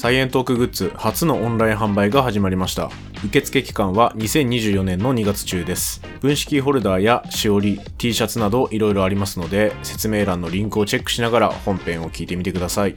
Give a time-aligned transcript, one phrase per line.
[0.00, 2.88] サイエントークグッズ初のオンライン販売が始まりました。
[3.24, 6.00] 受付期間は2024年の2月中です。
[6.20, 12.96] 分子キーホルダーやしおり T シャツなどいろいろありますので説明欄のリンクをチェックしながら本編を聞いてみてください。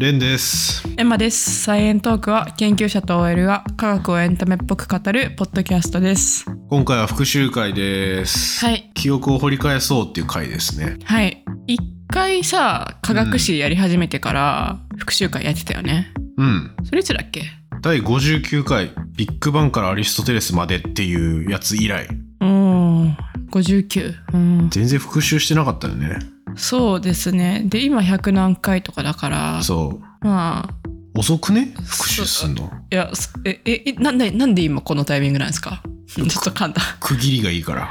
[0.00, 0.82] レンです。
[0.96, 1.64] エマです。
[1.64, 6.46] サイエントークは研究者と OL が科学をエンタメっぽく語るポッドキャストです。
[6.70, 8.64] 今回は復習会です。
[8.64, 8.90] はい。
[8.94, 10.96] 記憶を掘り返そうっていう回ですね。
[11.04, 11.44] はい。
[11.66, 16.14] 一回さ、科学史やり始めてから復習会やってたよね。
[16.38, 16.74] うん。
[16.84, 17.42] それいつだっけ？
[17.82, 22.08] 第59回、ビッグバンからアリストテレスまでっていうやつ以来、
[22.40, 23.14] おー、
[23.50, 24.14] 59。
[24.32, 24.70] うん。
[24.70, 26.20] 全然復習してなかったよね。
[26.56, 27.62] そうですね。
[27.66, 30.26] で、今100何回とかだから、そう。
[30.26, 30.74] まあ、
[31.18, 31.74] 遅くね？
[31.84, 32.70] 復習すんの。
[32.90, 35.82] いや、そえ、え、えなんで、なんで今このタイミングなんですか？
[36.08, 36.84] ちょっと簡単。
[37.00, 37.88] 区切りがいいから。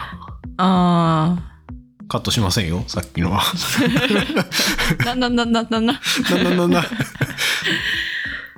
[0.57, 1.37] あ
[2.07, 3.39] カットしませんよ、さっきのは。
[4.99, 5.05] ー。
[5.05, 5.81] な、な、な、な、な、な。
[5.81, 5.99] な
[6.43, 6.85] ななな。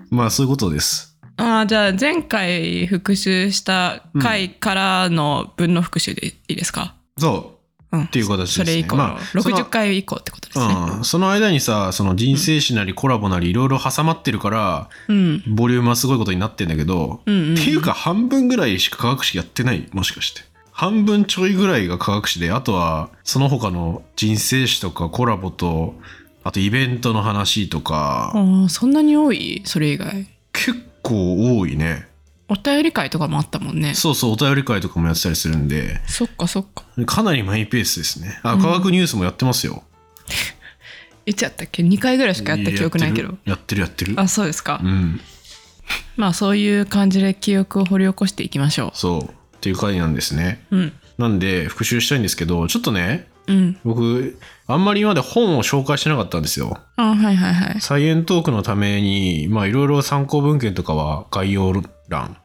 [0.09, 1.17] まあ、そういうことです。
[1.37, 7.35] ああ、じゃあ前回復習した回からの分の復習でいいですか、そう。
[7.35, 7.50] うん、
[7.93, 8.65] っていう形ですね。
[8.65, 8.95] それ以降。
[8.95, 10.65] の、まあその60回以降ってことですね。
[10.97, 15.43] うん、その間にさその人生史なりコラボなりいろいろ挟まってるから、うん。
[15.47, 17.53] ボリュームはすごいことになってんだけど、うんうん。
[17.53, 20.41] っていうか半分ぐらいしか科学史やってないもしかして。
[20.71, 25.95] 半分ちょいぐらいが科学史であとはその他の人生史とかコラボと
[26.43, 29.61] あとイベントの話とか、ああ、そんなに多い？
[29.63, 30.27] それ以外。
[30.53, 32.07] 結構多いね
[32.51, 33.93] お便り会とかもあったもんね。
[33.93, 36.83] そうそうお便り会とかもやってたりするんでそっかそっか。
[37.05, 39.83] かなりマイペースですねあ科学ニュースもやってますよ、
[41.25, 43.37] いつやったっけ ?2 回ぐらいしかやった記憶ないけど。
[43.45, 44.81] やってるやってるあ、そうですか。
[44.83, 45.21] うん
[46.15, 49.29] まあそういう感じで記憶を掘り起こしていきましょそうっ
[49.61, 50.77] ていう回なんですねう。
[50.77, 50.93] うん。
[51.17, 53.77] なんで復習したいんですけどちょっとねうん。
[53.83, 57.81] 僕あんまり今まで本を紹介してなかったんですよあはいはいはい。
[57.81, 61.73] サイエントークのためにまあいろいろ参考文献とかは概要
[62.07, 62.37] 欄うん。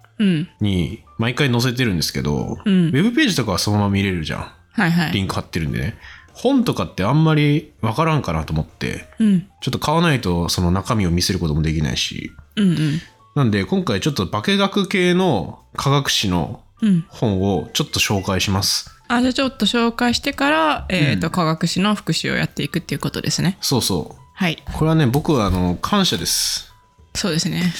[0.60, 5.12] に毎回載せてるんですけど、うんウェブページとかはそのまま見れるじゃんはいはい。
[5.12, 5.98] リンク貼ってるんでね
[6.32, 9.48] 本とかってあんまりわからんかなと思ってうん。
[9.60, 13.00] ちょっと買わないとその中身を見せることもできないしうんうん。
[13.34, 17.06] なんで今回ちょっと化学系の科学史のうん。
[17.08, 23.56] 本をちょっと紹介しますあ、じゃあちょっと紹介してから、えっ、と、科学史の復習をやっていくっていうことですね。
[23.60, 24.62] そうそうはい。
[24.74, 26.74] これはね僕はあの感謝です
[27.14, 27.72] そうですね。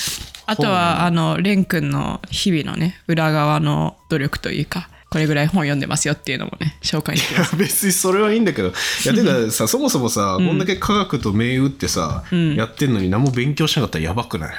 [0.47, 7.57] あとは、あの、レン君の日々のね、裏側の努力というか、これぐらい本読んでますよっていうのもね、紹介してます。
[7.57, 8.69] 別にそれはいいんだけど。
[8.69, 8.73] い
[9.05, 12.25] やてかさそもそもさ、こんだけ科学と銘打ってさ、
[12.57, 14.51] やってんのに何も勉強しなかったらやばくな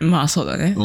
[0.00, 0.04] い？
[0.04, 0.74] まあそうだね。
[0.76, 0.82] う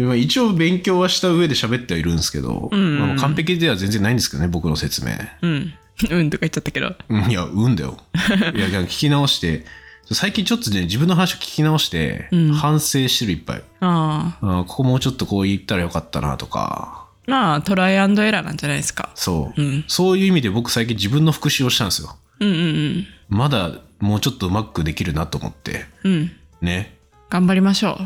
[0.00, 0.06] ん。
[0.06, 5.12] まあ一応勉強はした上で喋ってはいるんですけど、まあ、完璧では全然ないんですけどね僕の説明。
[5.42, 5.74] うん。
[6.08, 6.94] うんとか言っちゃったけど。
[7.08, 7.30] うん。
[7.30, 7.98] いやうんだよ。
[8.54, 9.66] いやいや聞き直して
[10.12, 14.60] 最近ちょっとね自分の話を聞き直して、反省してるいっぱいああ。
[14.60, 19.10] あここもうちょっとこう言ったらよかったなとかまあ、トライアンドエラーなんじゃないですか。
[19.14, 23.70] そう、うんそういう意味で僕最近自分の復習をしたんですようんうんまだ
[24.00, 26.12] もうちょっとうまくできるなと思ってうん。
[26.12, 26.30] うん。
[26.60, 26.96] ね
[27.28, 27.98] 頑張りましょ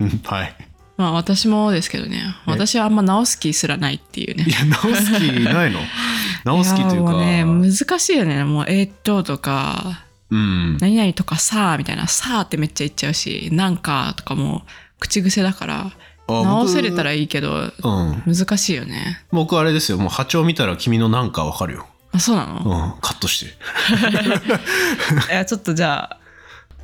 [0.00, 0.04] う。
[0.04, 0.56] う んはい
[0.96, 4.50] まあ私もですけどね、私はあんま直す気すらないっていうねい。
[4.50, 5.80] や直す気ないの
[6.44, 8.44] 直す気というかやもうね、難しいよね。
[8.44, 10.76] もう、えーっととか、うん。
[10.78, 14.62] 何々とかさあみたいな、さあってめっちゃ言っちゃうし、なんかとかも
[14.98, 15.92] 口癖だから、
[16.28, 18.34] 直せれたらいいけど、僕うん。
[18.34, 19.24] 難しいよね。
[19.30, 19.98] 僕あれですよ。
[19.98, 21.86] もう波長見たら君のなんかわかるよ。
[22.12, 22.54] あ、そうなの？
[22.94, 23.00] うん。
[23.00, 23.52] カットして。
[25.32, 26.18] いや、ちょっとじゃあ、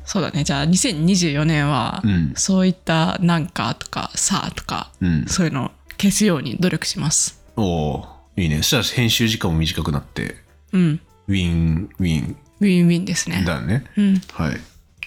[0.05, 0.43] そうだね。
[0.43, 2.33] じゃあ、2024年は、うん。
[2.35, 5.25] そういったなんかとか、さあとか、うん。
[5.27, 7.41] そういうのを消すように努力します。
[7.55, 8.57] おおいいね。
[8.57, 10.37] そしたら編集時間も短くなって。
[10.71, 10.99] うん。
[11.27, 13.43] ウィンウィンウィンウィンですね。
[13.45, 14.15] だよねうん。
[14.15, 14.57] いはい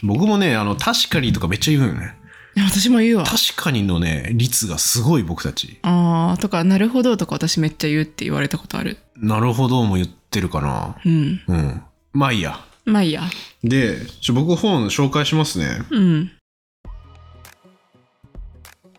[0.02, 2.14] 僕もねあの確かにとかめっちゃ言うよね
[2.56, 3.24] や私も言うわ。
[3.24, 8.98] 確かにのね率がすごい僕たちああ、とか、なるほどとか私めっちゃ言うって言われたことある。
[9.16, 11.40] なるほども言ってるかなうん。
[11.46, 11.82] うん
[12.12, 13.22] まあいいやまあいいや。
[13.62, 16.32] でちょ僕本紹介しますねうん。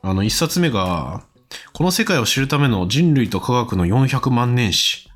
[0.04, 1.24] あの一冊目が
[1.74, 5.10] この世界を知るための人類と科学の400万年史。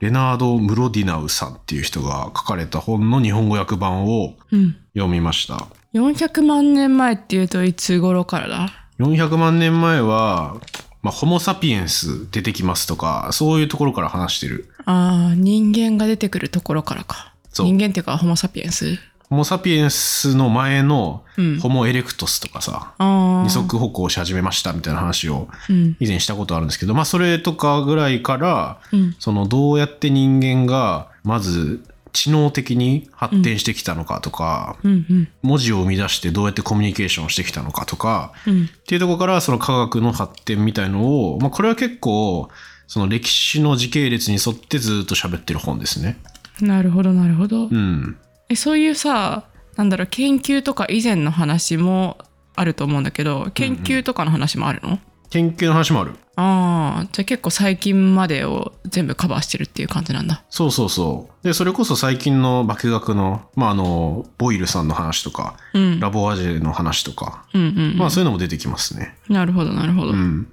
[0.00, 4.76] レナード・ムロディナウさんっていう人が書かれた本の日本語訳版をうん。
[4.94, 5.68] 読みました。
[5.94, 10.56] 400万年前っていうといつ頃からだ？400万年前は、
[11.02, 14.68] まあ、ホモ・サピエンス出てきますとかそういうところから話してる。
[14.84, 17.32] ああ、人間が出てくるところからか。
[17.52, 18.98] 人間っていうか、ホモ・サピエンス？
[19.28, 21.58] ホモ・サピエンスの前のうん。
[21.58, 23.42] ホモ・エレクトスとかさ、あー。
[23.42, 25.96] 二足歩行し始めましたみたいな話をうん。
[26.00, 29.16] 以前したことあるんですけど、まあそれとかぐらいから、うん。
[29.18, 31.82] そのどうやって人間がまず
[32.12, 35.28] 知能的に発展してきたのかとか、うんうん。
[35.42, 38.64] 文字を生み出してどうやってコミュニケーションしてきたのかとか、うん。
[38.64, 42.48] っていうところからその科学の発展みたいのを、まあこれは結構
[42.86, 46.18] その歴史の時系列に沿ってずっと喋ってる本ですね。
[46.60, 48.16] なるほどなるほど、うん。
[48.48, 49.44] えそういうさ
[49.76, 52.18] なんだろう研究とか以前の話も
[52.54, 54.98] あると思うんだけど研究とかの話もあるの、
[55.30, 56.12] 研究の話もある。
[56.38, 61.44] ああじゃあ結構最近までを全部カバーしてるっていう感じなんだそうそうそう。
[61.44, 69.16] で、それこそ最近の化学の、まあ、あの、ボイルさんの話とか、うんラボワジェの話とか、うんうん、まあそういうのも出てきますね。
[69.28, 70.46] なるほどなるほど、うん。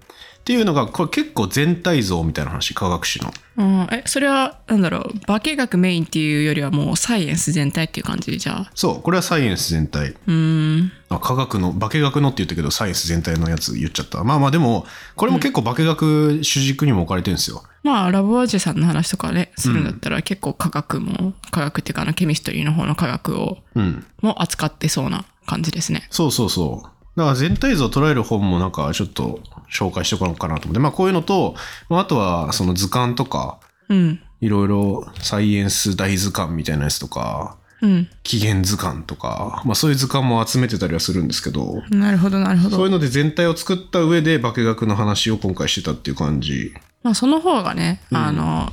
[0.44, 3.34] っていうのが、これ結構全体像みたいな話、科学史の。
[3.56, 8.72] うんえそれはなんだろう化学メインっていうよりはもうサイエンス全体っていう感じじゃあ？
[8.75, 10.10] そう、これはサイエンス全体。
[10.10, 14.24] うーんあ科学の、化学のって言ったけど、サイエンス全体のやつ言っちゃった。
[14.25, 14.86] まあまあでも、
[15.16, 17.63] これも結構化学主軸にも置かれてるんですよ。
[17.84, 24.06] まあラボアジェさんの話とかねするんだったら結構科学も科学っていうかあのケミストリーの方の科学をうん。
[24.22, 26.90] も扱ってそうな感じですねそうそうそう。
[27.15, 29.39] だから全体像を捉える本もなんかちょっと
[29.71, 30.80] 紹介しておこうかなと思って。
[30.80, 31.56] まあこういうのと、
[31.89, 34.19] まああとはその図鑑とか、うん。
[34.42, 38.10] いろいろサイエンス大図鑑みたいなやつとか、うん。
[38.24, 42.77] 起源図鑑とか、まあそういう図鑑も集めてたりはするんですけど、なるほどなるほど。
[42.77, 46.74] そういうので全体を作った上で化学の話を今回してたっていう感じ。
[47.04, 48.71] まあその方がね、あの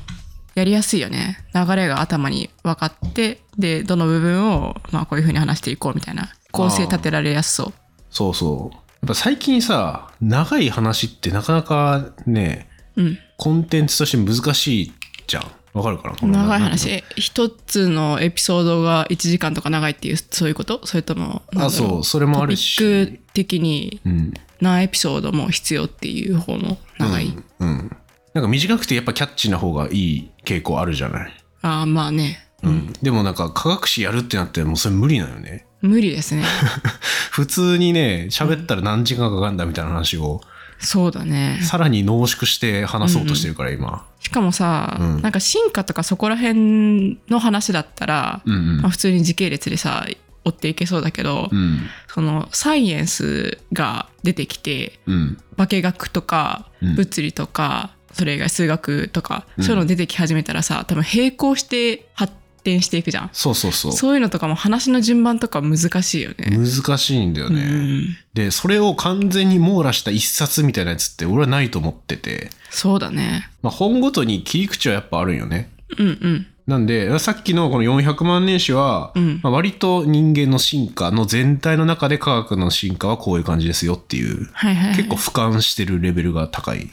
[0.55, 1.45] やりやすいよね。
[1.55, 6.31] 流れが頭に分かってでどの部分をまあこういうふうに話していこうみたいな。
[6.53, 7.73] 構成立てられやすそう
[8.11, 8.75] そうそう。
[8.75, 14.93] やっぱ最近さ、長い話ってなかなかね、うんコンテンツとして難しい
[15.27, 15.51] じゃん。
[15.73, 16.17] わかるかな？
[16.17, 20.87] この長い話え一つのエピソードが1時間とか長いっていうそういうこと？
[20.87, 22.77] それともなんだろあ、そう、それもあるし。
[22.77, 24.35] トピック的にうん。
[24.61, 27.97] 何エピソードも必要っていう方の長い、うん。
[28.35, 31.33] なんか短くてやっぱキャッチーな方がいい傾向あるじゃない？
[31.62, 32.93] ああまあねうん。
[33.03, 35.67] でもなんか科学史やるってなってもうそれ無理なよね。
[35.83, 36.45] 無理ですね
[37.31, 40.43] 普通にね、喋ったら何時間かかるんだみたいな話を、
[40.79, 44.07] そうだねさらに濃縮して話そうとしてるから今。
[44.19, 50.07] しかもさ、うんなんか進化とかそこら辺の話だったら、うんうんまあ、普通に時系列でさ
[50.45, 51.81] 追っていけそうだけど、うん。
[52.09, 55.39] そのサイエンスが出てきてうん。
[55.57, 63.93] 化学とかうん物理とか、それ以外数学とか、うんそういうの出てき始めたらさ多分並行して発展していくじゃんそうそうそう。
[63.93, 66.57] そういうのとかも話の順番とか難しいよね。
[66.57, 67.62] 難しいんだよね。
[67.62, 73.51] うん、で、それを完全に網羅した一冊みたいなやつって俺はないと思ってて、そうだね。
[73.62, 75.71] まあ、本ごとに切り口はやっぱあるんよね。
[75.99, 76.47] うんうん。
[76.71, 84.97] なんで、さっきのこの400万年史は、うんまあ、割と人間の進化の全体の中で科学の進化はこういう感じですよっていう、はいはい、はい。
[84.97, 86.89] 結構俯瞰してるレベルが高い。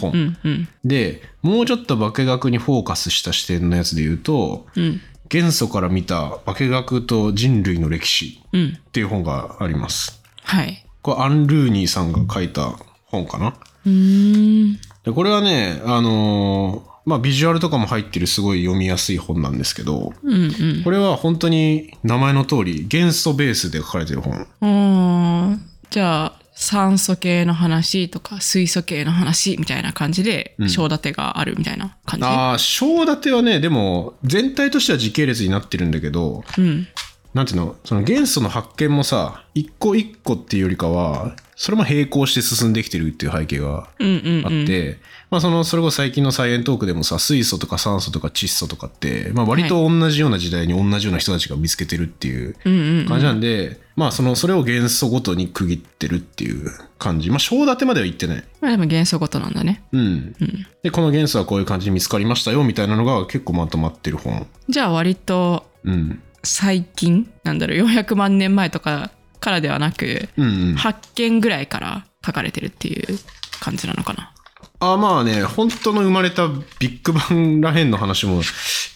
[0.00, 8.78] 本うんうんで、もうちょっと化学にフォーカスした視点のやつで言うと、うん元素から見た化学と人類の歴史うん。
[8.78, 10.22] っていう本があります。
[10.44, 10.86] はい。
[11.02, 12.76] これアン・ルーニーさんが書いた
[13.06, 13.56] 本かな。
[13.84, 14.78] うーん。
[15.04, 20.82] でこれはね、あのーまあビジュアルとかも入ってるすごい読みやすい本なんですけど、うんうん。
[20.84, 25.60] これは本当に名前の通り元素ベースで書かれてる本。
[25.88, 36.88] じゃあ酸素系の話とか水素系の話みたいな感じでん章立てがあるみたいな感じ、ああ、章立てはね、でも全体としては時系列になってるんだけど、うん
[37.36, 44.96] なんていうの、その元素の発見もさ、一個一個っていうよりかは、それも並行して進んできてるっていう背景がうんうんあって、
[45.28, 57.28] まあその、それこそ最近のサイエントークでもさ、水素とか酸素とか窒素とかって、まあ割と同じような時代に同じような人たちが見つけてるっていううんうんうん感じなんで、まあその、それを元素ごとに区切ってるっていう感じ。
[57.28, 58.44] まあ章立てまでは言ってない。
[58.62, 60.34] まあでも元素ごとなんだねうん。
[60.82, 64.46] で、この元素はこういう感じに見つかりましたよみたいなのが結構まとまってる本。
[64.70, 66.22] じゃあ割とうん。
[66.46, 69.10] 最近なんだろう400万年前とか
[69.40, 70.74] からではなく、うんうん。
[70.74, 73.18] 発見ぐらいから書かれてるっていう
[73.60, 74.32] 感じなのかな
[74.78, 76.48] あまあね、本当の生まれた
[76.78, 78.42] ビッグバンらへんの話も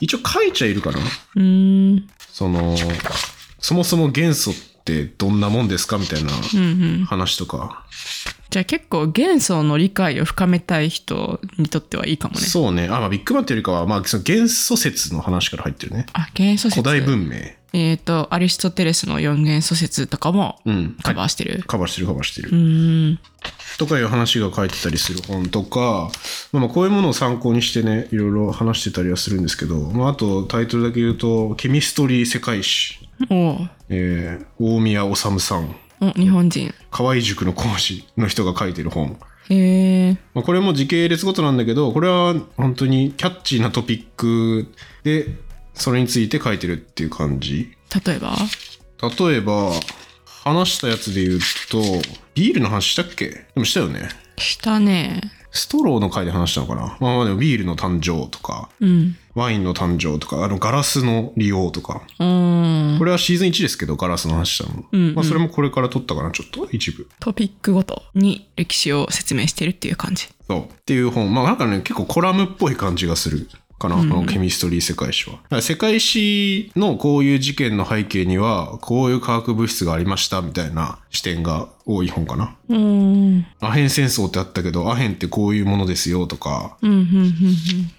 [0.00, 0.98] 一応書いちゃいるかな。
[0.98, 2.76] うーんその、
[3.58, 4.54] そもそも元素っ
[4.84, 7.84] てどんなもんですかみたいなうんうん話とか。
[8.50, 12.86] じゃあ結構元素の理解を深めたい人にとってはいいかもねそうね。
[12.86, 16.06] あ、まあビッグバンっていうよりかは、まあその元素説の話から入ってるね。
[16.12, 17.36] あ元素説古代文明。
[17.72, 20.96] えっ、と、アリストテレスの四元素説とかもうん。
[21.02, 21.62] カバーしてる。
[21.66, 22.50] カバーしてるカバーしてる。
[22.50, 23.18] うーん。
[23.78, 26.10] とかいう話が書いてたりする本とか、
[26.52, 32.98] まあ、まあこういうものを参考にしてね、いろいろ話してたりはするんですけど、まあ、あとタイトルだけ言うと、ケミストリー世界史、
[33.30, 36.74] おうえー大宮治さん、お、日本人。
[36.90, 39.18] 河合塾の講師の人が書いてる本。
[39.50, 40.12] へえ。
[40.34, 44.68] まあ、これも時系列ごとなんだけど、これは本当にキャッチーなトピック
[45.04, 45.26] で、
[45.74, 47.72] それについて書いてるっていう感じ？
[48.04, 48.36] 例えば？
[49.02, 49.72] 例えば、
[50.26, 51.82] 話したやつで言うと、
[52.34, 53.28] ビールの話したっけ？
[53.28, 54.08] でもしたよね。
[54.36, 55.20] したね。
[55.52, 56.96] ストローの回で話したのかな？
[57.00, 59.16] まあまあでもビールの誕生とか、うん。
[59.34, 62.02] ワインの誕生とか、あのガラスの利用とか。
[62.18, 64.84] これはシーズン1ですけど、ガラスの話したの。
[64.92, 67.08] うんうんまあそれもこれから撮ったかな、ちょっと一部。
[67.20, 70.28] トピックごとに歴史を説明してるっていう感じ。
[70.46, 70.60] そう。
[70.62, 71.32] っていう本。
[71.32, 73.48] まあなんかね、結構コラムっぽい感じがする
[73.80, 75.36] かな、このケミストリー世界史は。
[75.36, 82.54] だから世界史のこういう事件の背景には、こういう化学物質がありましたみたいな視点が多い本かな。
[82.68, 83.46] うーん。
[83.60, 86.98] アヘン戦争ってあったけど、アヘンってこういうものですよとか、うん、うん、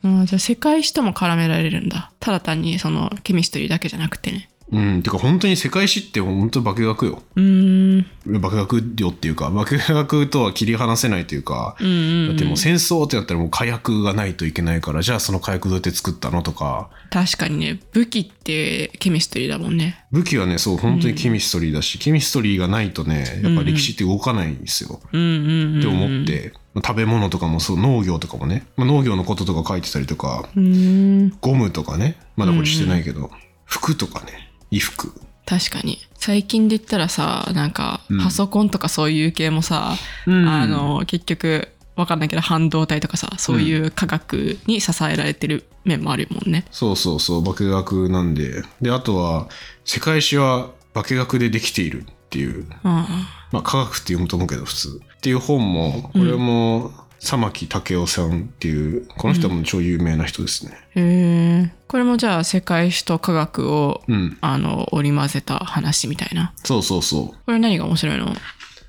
[0.04, 0.26] うん、うん。
[0.28, 2.12] じゃあ世界史とも絡められるんだ。
[2.20, 4.51] ただ単にそのケミストリーだけじゃなくてね。
[4.72, 7.22] うん、てか本当に世界史って本当化学よ。
[7.36, 8.42] うーん。
[8.42, 11.90] 化学量っていうか、化学とは切り離せないというか、うんう
[12.26, 20.06] んだってもう戦争ってなったらもう火薬がないといけないから、じゃあその火薬どうやって作ったのとか、確かにね、武器ってケミストリーだもんね。
[20.12, 25.02] 武器はね、そう、本当にケミストリーだし、ケミストリーがないとね、やっぱ歴史って動かないんですよ。
[25.12, 25.80] うんうんうん。
[25.80, 31.38] って思って、まあ食べ物とかもそう、農業とかもね、まあ、農業のこととか書いてたりとか、うーん。
[31.42, 33.30] ゴムとかね、まだこれしてないけど、
[33.66, 35.14] 服とかね、衣服。
[35.46, 36.00] 確かに。
[36.18, 46.66] 最近で言ったらさ、なんか、パソコンとかそういう系もさ、うんあの、結局、わかんないけど、半導体とかさ、そういう科学に支えられてる面もあるもんね。
[46.72, 48.64] そうそうそう、化学なんで。
[48.82, 49.50] で、あとは、
[49.84, 53.08] 世界史は化学でできているっていう、あ
[53.52, 55.02] まあ科学って読むと思うけど普通。
[55.18, 56.92] っていう本も、これも、
[57.24, 60.72] 玉木武雄さんっていう、この人はもう超有名な人ですね。
[60.74, 60.76] あ。
[60.96, 61.72] へえ。
[61.88, 64.38] これもじゃあ、世界史と科学を、うん。
[64.42, 66.54] あの、織り交ぜた話みたいな。
[66.64, 67.28] そうそうそう。
[67.46, 68.36] これ何が面白いの？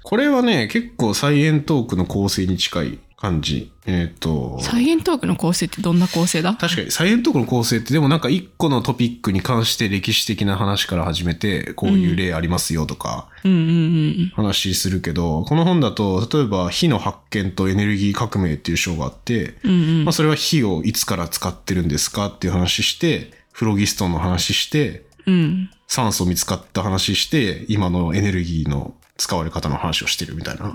[0.02, 3.70] これはね、結構サイエントークの構成に近い感じ。
[3.86, 6.54] えっ、と、サイエントークの構成ってどんな構成だ？
[6.54, 13.28] 確かにサイエントークの構成ってでもなんか一個のトピックに関して歴史的な話から始めて、こういう例ありますよとか。
[14.34, 20.04] 話するけど、この本だと、例えば火の発見とエネルギー革命っていう章があって、うんうん。
[20.04, 25.70] まあそれは火をいつから使ってるんですかっていう話して、フロギストンの話して、うん。
[25.86, 30.72] 酸素見つかった話して、今のエネルギーの使われ方の話をしてるみたいな。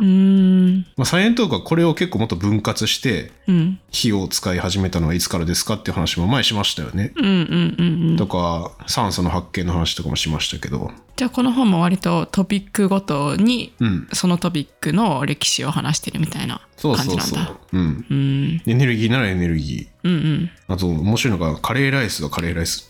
[0.96, 3.80] まあ、サイエントークはこれを結構もっと分割して、うん。
[3.92, 7.12] 火を使い始めたのはいつからですかっていう話も前しましたよね。
[7.18, 8.16] うんうんうんうん。
[8.16, 10.92] とか、酸素の発見の話とかもしましたけど。
[11.18, 14.08] じゃあこの本も割とトピックごとにうん。
[14.14, 17.60] そのトピックの歴史を話してるみたいなそう感じそうそうなんだ。。
[17.74, 18.06] うん。
[18.10, 18.62] うん。
[18.66, 20.08] エネルギーならエネルギー。
[20.08, 20.50] うんうん。
[20.70, 22.88] あと、面白いのが、カレーライスはカレーライス。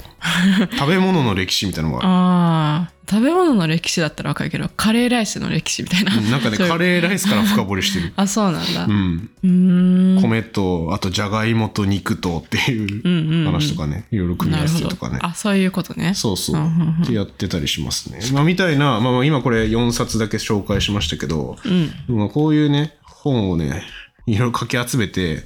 [0.77, 2.09] 食べ物の歴史みたいなのがある。
[2.09, 6.15] ああ、食べ物の歴史だったらわかるけど、カレーライスの歴史みたいな。
[6.15, 8.13] うんなんかね、カレーライスから深掘りしてる。
[8.15, 8.85] あ、そうなんだ。
[8.85, 8.87] う。
[8.87, 10.19] うん。
[10.21, 15.17] 米と、あと、じゃがいもと肉とっていう話とかね、いろいろ組み合わせてとかね。
[15.23, 16.13] あ、そういうことね。
[16.13, 16.61] そうそう。
[17.03, 18.19] ってやってたりしますね。
[18.33, 22.17] まあ、みたいな、まあまあ、今これ4冊だけ紹介しましたけど、うん。
[22.17, 23.83] まあこういうね、本をね、
[24.27, 25.43] いろいろかき集めて、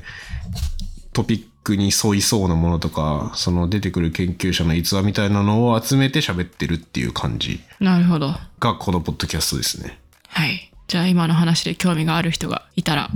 [1.13, 8.35] トピックに沿いそうなものとか、その出てくる研究者の逸話みたいなのを集めて喋ってるっていう感じなるほど。
[8.59, 9.99] がこのポッドキャストですね。
[10.27, 10.71] はい。
[10.87, 13.09] じゃあ今の話で興味がある人がいたら、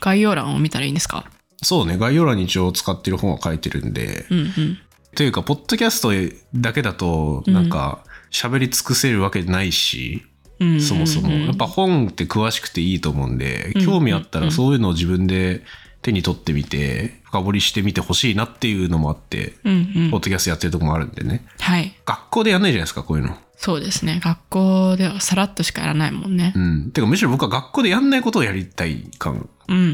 [0.00, 1.24] 概要欄を見たらいいんですか？
[1.62, 4.78] そうね、概要欄に一応使ってる本は書いてるんで、うんうん。
[5.14, 6.10] というか、ポッドキャスト
[6.54, 10.22] だけだと、なんか、喋り尽くせるわけないし、
[10.58, 11.30] うんうんうんそもそも。
[11.30, 15.62] やっぱ本って詳しくていいと思うんで、興味あったらそういうのを自分で
[16.02, 21.44] 手に取ってみて、深掘りしてみてほしいなっていうのもあって、うんうんポッドキャストやってるとこもあるんでね。
[21.60, 21.94] はい。
[22.06, 23.36] 学校でやんないじゃないですか、こういうの。
[23.56, 24.20] そうですね。
[24.24, 26.58] 学校ではさらっとしかやらないもんねう。
[26.58, 26.90] ん。
[26.92, 29.48] てか、むしろ僕は学校でやんないことをやりたい感。
[29.68, 29.90] うんうんう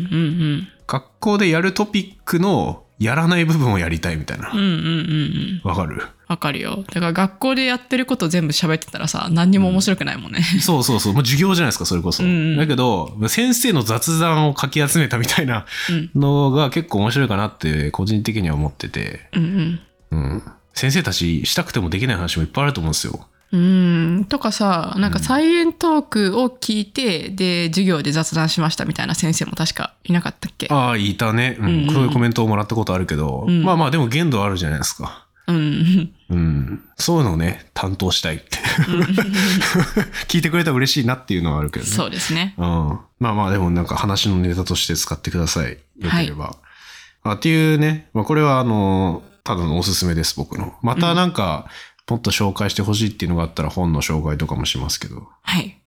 [0.57, 0.69] ん。
[0.87, 4.59] 学校でやるトピックのやらない部分をやりたいみたいなうん。
[4.59, 5.61] うんうんうん。
[5.65, 6.01] わかる？
[6.29, 6.85] わかるよ。
[6.89, 10.43] だから学校でやってること全部喋ってたらさ、何にも面白くないもんね。
[10.61, 11.13] そうそうそう。
[11.13, 12.23] もう授業じゃないですか、それこそ。
[12.25, 15.67] んうんだけど、先生の雑談をかき集めたみたいな
[16.15, 19.29] のが結構面白いかなって、個人的には思ってて。
[19.35, 19.81] うん
[20.11, 20.19] うん。
[20.19, 20.43] うん。
[20.75, 23.27] 先生たちしたくてもできない話もいっぱいあると思うんですよ。
[23.53, 30.67] うーんとかさなんかサイエントークを聞いて、で授業で雑談しましたみたいな先生も確かいなかったっけ？
[30.69, 35.26] ああ、いたね、うんうんうんそういうコメントをもらったことあるけど、んまあまあでも限度あるじゃないですか。
[35.47, 36.13] うん。
[36.31, 36.85] うん。
[36.97, 38.59] そういうのをね、担当したいって。
[40.29, 41.91] 聞いてくれたら嬉しいなっていうのはあるけどね。
[41.91, 42.55] そうですね。
[42.59, 42.65] うん。
[43.21, 45.79] まあまあ、でもなんか話のネタとして使ってください。
[45.99, 46.57] よければ。
[47.23, 50.75] あっていうね、まあこれはあの、ただのおすすめです、僕の。
[50.83, 51.69] またなんか、
[52.09, 55.29] もっと紹介してほしいっていうのがあったら本の紹介とかもしますけど。
[55.43, 55.81] はい。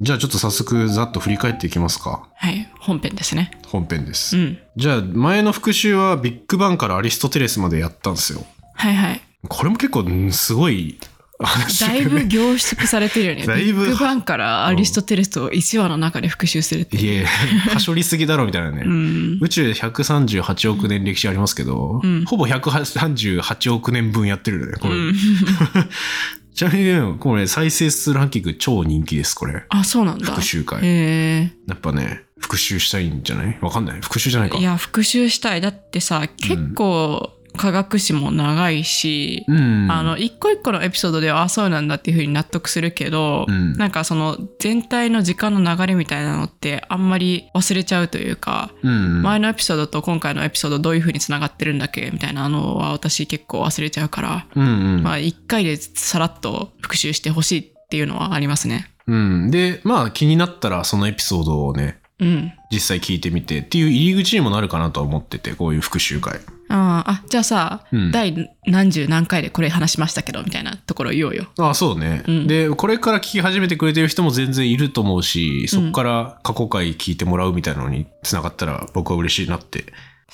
[0.00, 2.28] じゃあちょっと早速ざっと振り返っていきますか。
[2.34, 2.70] はい。
[2.80, 3.50] 本編ですね。
[3.66, 4.36] 本編です。
[4.36, 4.58] うん。
[4.76, 8.44] じゃあ前の復習はビッグバンからアリストテレスまでやったんですよ。
[8.74, 9.20] はいはい。
[9.48, 10.98] これも結構うんすごい
[11.38, 13.46] 話だいぶ凝縮されてるよね。
[13.48, 16.98] だいぶビッグバンからアリストテレスを1話の中で復習するって。
[16.98, 18.82] いえ、はしょりすぎだろみたいなね。
[18.84, 19.38] うん。
[19.40, 24.94] 宇宙で138億年歴史ありますけど、うんほぼ138億年分やってるよね、これ。
[24.94, 25.14] うん。
[26.56, 29.64] ちなみにね、これ再生数ランキング超人気です、これ。
[29.68, 30.24] あ、そうなんだ。
[30.24, 30.80] 復習会。
[30.82, 33.58] へやっぱね、復習したいんじゃない？
[33.60, 34.00] わかんない。
[34.00, 34.56] 復習じゃないか。
[34.56, 34.60] え。
[34.60, 35.60] いや、復習したい。
[35.60, 39.88] だってさ、結構科学史も長いし、うん。
[39.90, 49.22] あの、一個一個のエピソードでは、あ、そうなんだっていうふうに納得するけど、うんなんかその全体の時間の流れみたいなのってあんまり忘れちゃうというか、うん。
[49.22, 55.02] 前のエピソードと今回のエピソードどういうふうにつながってるんだっけみたいなのは私結構忘れちゃうから、うんうん。
[55.02, 58.90] まあ一回でさらっと復習してほしいっていうのはありますね。
[59.06, 59.50] うん。
[59.50, 62.52] で、まあ気になったらそのエピソードをね、うん。
[62.70, 66.40] 実際聞いてみてっていう入り口にもなるかなとは思ってて、こういう復習会。
[66.68, 71.46] あーあ、じゃあさ、うん第何十何回でこれ話しましたけどみたいなところ言おうよ。
[71.58, 79.84] あそうね、うんで、これから聞き始めてくれてる人も全然いると思うし、そこから過去回聞いてもらうみたいなのに繋がったら僕は嬉しいなって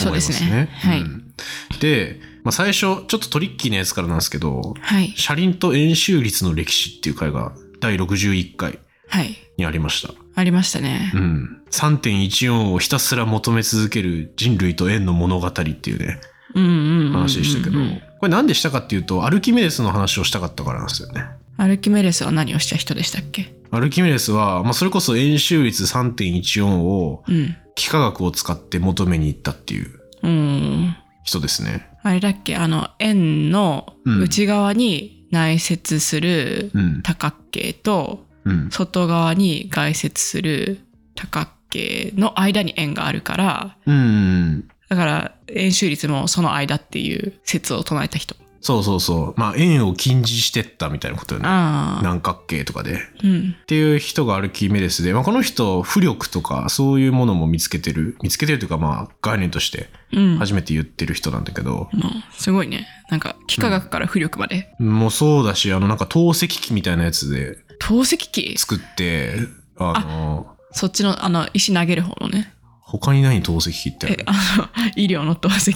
[0.00, 0.36] 思いますね。
[0.38, 1.34] そうですねはいうん
[1.80, 5.12] で、まあ、最初、ちょっとトリッキーなやつからなんですけど、はい。
[5.16, 9.36] 車輪と円周率の歴史っていう回が第61回はい。
[9.56, 10.14] にありました。
[10.34, 11.18] ありましたねう。
[11.18, 11.61] ん。
[11.72, 16.20] 3.14をひたすら求め続ける人類と円の物語っていうね、
[16.54, 17.12] うんうんうんうん。
[17.12, 17.78] 話でしたけど、
[18.20, 21.24] これなんでしたかっていうと、アルキメデスの話をしたかったからなんですよね。
[21.56, 23.54] アルキメデスは何をした人でしたっけ？
[23.70, 27.56] アルキメデスは、まあ、それこそ円周率3.14をうん。
[27.78, 30.94] 幾何学を使って求めに行ったっていううん。
[31.24, 31.88] 人ですね。
[32.02, 32.56] あれだっけ？
[32.56, 37.02] あの、円の内側に内接するうん。
[37.02, 38.70] 多角形と、うん。
[38.70, 40.80] 外側に外接する
[41.14, 44.68] 多角形の間に円があるから、うん。
[44.88, 48.36] だから円周率もその間っていう説を唱えた人。
[48.60, 49.40] そうそうそう。
[49.40, 51.48] まあ、円を禁じしてったみたいなことよね。
[51.48, 51.98] ああ。
[52.00, 53.00] 南角形とかで。
[53.24, 53.56] うん。
[53.60, 58.16] っていう人がアルキメデスで、まあ、この人、浮力とかそういうものも見つけてる。
[58.22, 59.90] 見つけてるというか、まあ、概念として。
[60.38, 62.86] 初めて言ってる人なんだけど、まあすごいね。
[63.08, 64.72] なんか、幾何学から浮力まで。
[64.78, 69.36] うんもうそうだし、あの、なんか透析機みたいなやつで透析機作って、
[69.78, 72.52] あの、そっちの、あの、石投げる方のね。
[72.98, 75.74] 他に何透析機ってある、えあの、医療の透析。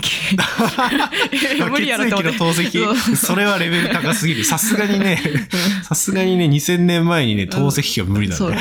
[1.59, 2.65] え 無理やろと思って。
[2.65, 4.45] 血液の透析それはレベル高すぎる。
[4.45, 5.19] さすがにね、
[5.83, 8.59] さすがにね、2000年前にね、透析機は無理だそうね。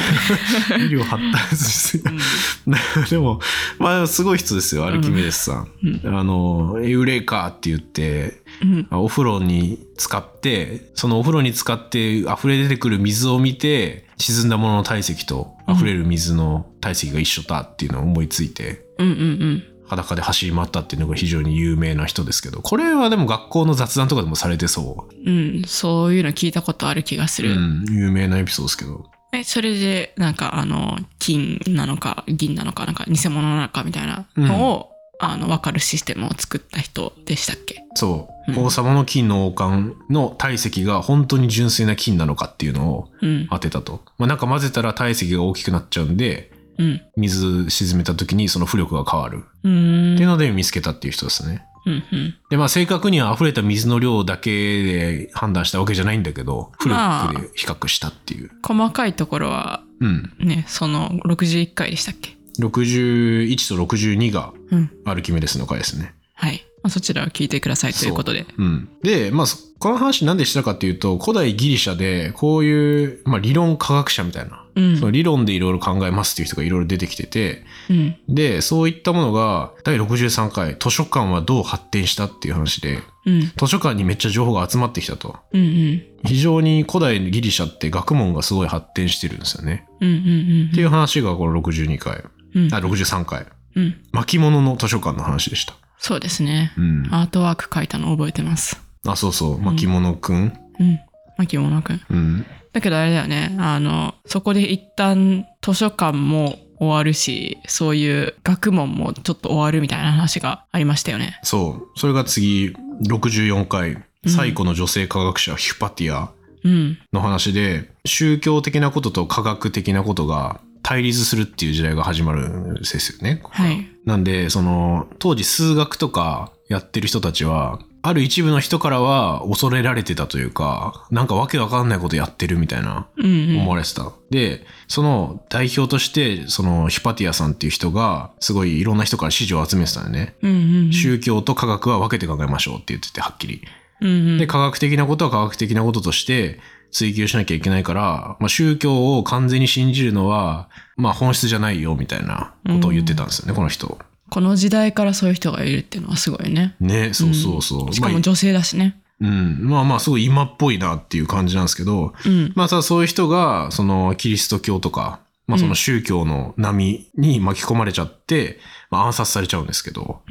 [0.70, 2.04] 医療発達しすぎ
[3.12, 3.42] でも、
[3.78, 5.68] まあ、すごい人ですよ、アルキメデスさん。
[6.06, 8.88] あの、エウレカって言って、うん。
[8.92, 19.64] お風呂に使って、そのお風呂に使って溢れ出てくる水を見て、沈んだものの体積と溢れる水の体積が一緒だっていうのを思いついて、うんうんうん。
[19.88, 27.46] 裸で走り回ったっていうのが非常に有名な人ですけど、これはでも学校の雑談とかでもされてそうん、そういうの聞いたことある気がすう。
[27.46, 27.60] うる。
[27.60, 29.06] ん、有名なエピソードですけど。
[29.32, 37.84] え、それで、なんか、あの、金なのか、銀なのか、なんか、偽物なのかみたいなのを、あの、わかるシステムを作った人でしたっけ？
[37.96, 43.48] そう、うん王様の金の王冠の体積が本当に純粋な金なのかっていうのをうん。
[43.50, 44.02] 当てたと。
[44.18, 47.02] まあなんか混ぜたら体積が大きくなっちゃうんで、うん。
[47.18, 49.46] 水沈めた時にその浮力が変わる。
[49.60, 51.64] っていうので見つけたっていう人ですね。
[51.88, 52.36] うんうん。
[52.50, 54.52] で、まあ正確には溢れた水の量だけ
[54.84, 58.52] で判断したわけじゃないんだけど、浮まあ力で比較したっていう。
[58.62, 60.34] 細かいところは、うん。
[60.40, 62.35] ね、その、61回でしたっけ？
[62.62, 64.92] 61と62がうん。
[65.06, 66.16] アルキメデスの回ですね。
[66.34, 66.66] はい。
[66.84, 68.46] まあ、そちらを聞いてくださいということで。
[68.58, 68.90] うん。
[69.02, 78.18] で、まあ、そこの話なんでしたかっていうと、古代ギリシャでこういう、まあ、理論科学者みたいな、うんその理論でいろいろ考えますっていう人がいろいろ出てきてて、うん。
[78.28, 83.42] で、そういったものが第63回図書館はどう発展したっていう話で、うん。
[83.42, 85.38] 図書館にめっちゃ情報が集まってきたと。
[85.54, 86.04] うんうん。
[86.26, 89.88] 非常に古代ギリシャって学問がすごい発展してるんですよね。
[90.02, 90.20] うんうんう
[90.66, 92.24] んっていう話がこの62回、
[92.56, 92.74] うん。
[92.74, 93.46] あ、63回。
[93.76, 93.96] うん。
[94.12, 95.76] 巻物の図書館の話でした。
[95.98, 96.74] そうですね。
[96.78, 97.08] うん。
[97.12, 98.82] アートワーク書いたの覚えてます。
[99.06, 99.62] あ、そうそう。
[99.62, 100.54] 巻物くん。
[100.80, 101.00] うん。
[101.38, 102.02] 牧物くん。
[102.10, 102.46] うん。
[102.74, 103.56] だけどあれだよね。
[103.60, 111.40] あの、そこで一旦図書館も終わるし、そういう学問もちょっと終わるみたいな話がありましたよね。
[111.44, 112.00] そう。
[112.00, 112.76] それが次、
[113.08, 116.32] 64回、最古の女性科学者ヒュパティア
[116.64, 116.98] うん。
[117.14, 123.42] の話で、宗教的なことと科学的なことが対立するっていう時代が始まるんですよね。
[123.50, 123.88] はい。
[124.06, 133.58] なんで、その、当時数学とかやってる人たちは、ある一部の人からは恐れられてたというか、なんかわけわかんないことやってるみたいなうんうん。
[133.62, 134.12] 思われてた。
[134.30, 140.36] で、その代表として、そのヒパティアさんっていう人が、すごいいろんな人から支持を集めてたんだよね。
[140.44, 140.94] うんうん。
[140.94, 143.64] 宗教と科学は分けて考えましょうって言ってて、はっきり。
[144.02, 144.38] うんうん。
[144.38, 146.60] で、科学的なことは科学的なこととして
[146.92, 153.98] 追求しなきゃいけないから、まあ、宗教を完全に信じるのは、まあ本質じゃないよみたいなことを言ってたんですよね、この人。
[154.30, 156.76] この時代からそういう人がいるっていうのはすごいね。
[156.80, 157.84] ね、そうそうそう。
[157.86, 158.98] まあしかも女性だしね。
[159.22, 159.60] うん。
[159.62, 162.52] まあまあ、すごい今っぽいなっていう感じなんですけど、うん。
[162.56, 170.22] まあさ、そういう人が、その、キリスト教とか、まあその宗教の波に巻き込まれちゃって、まあ暗殺されちゃうんですけど、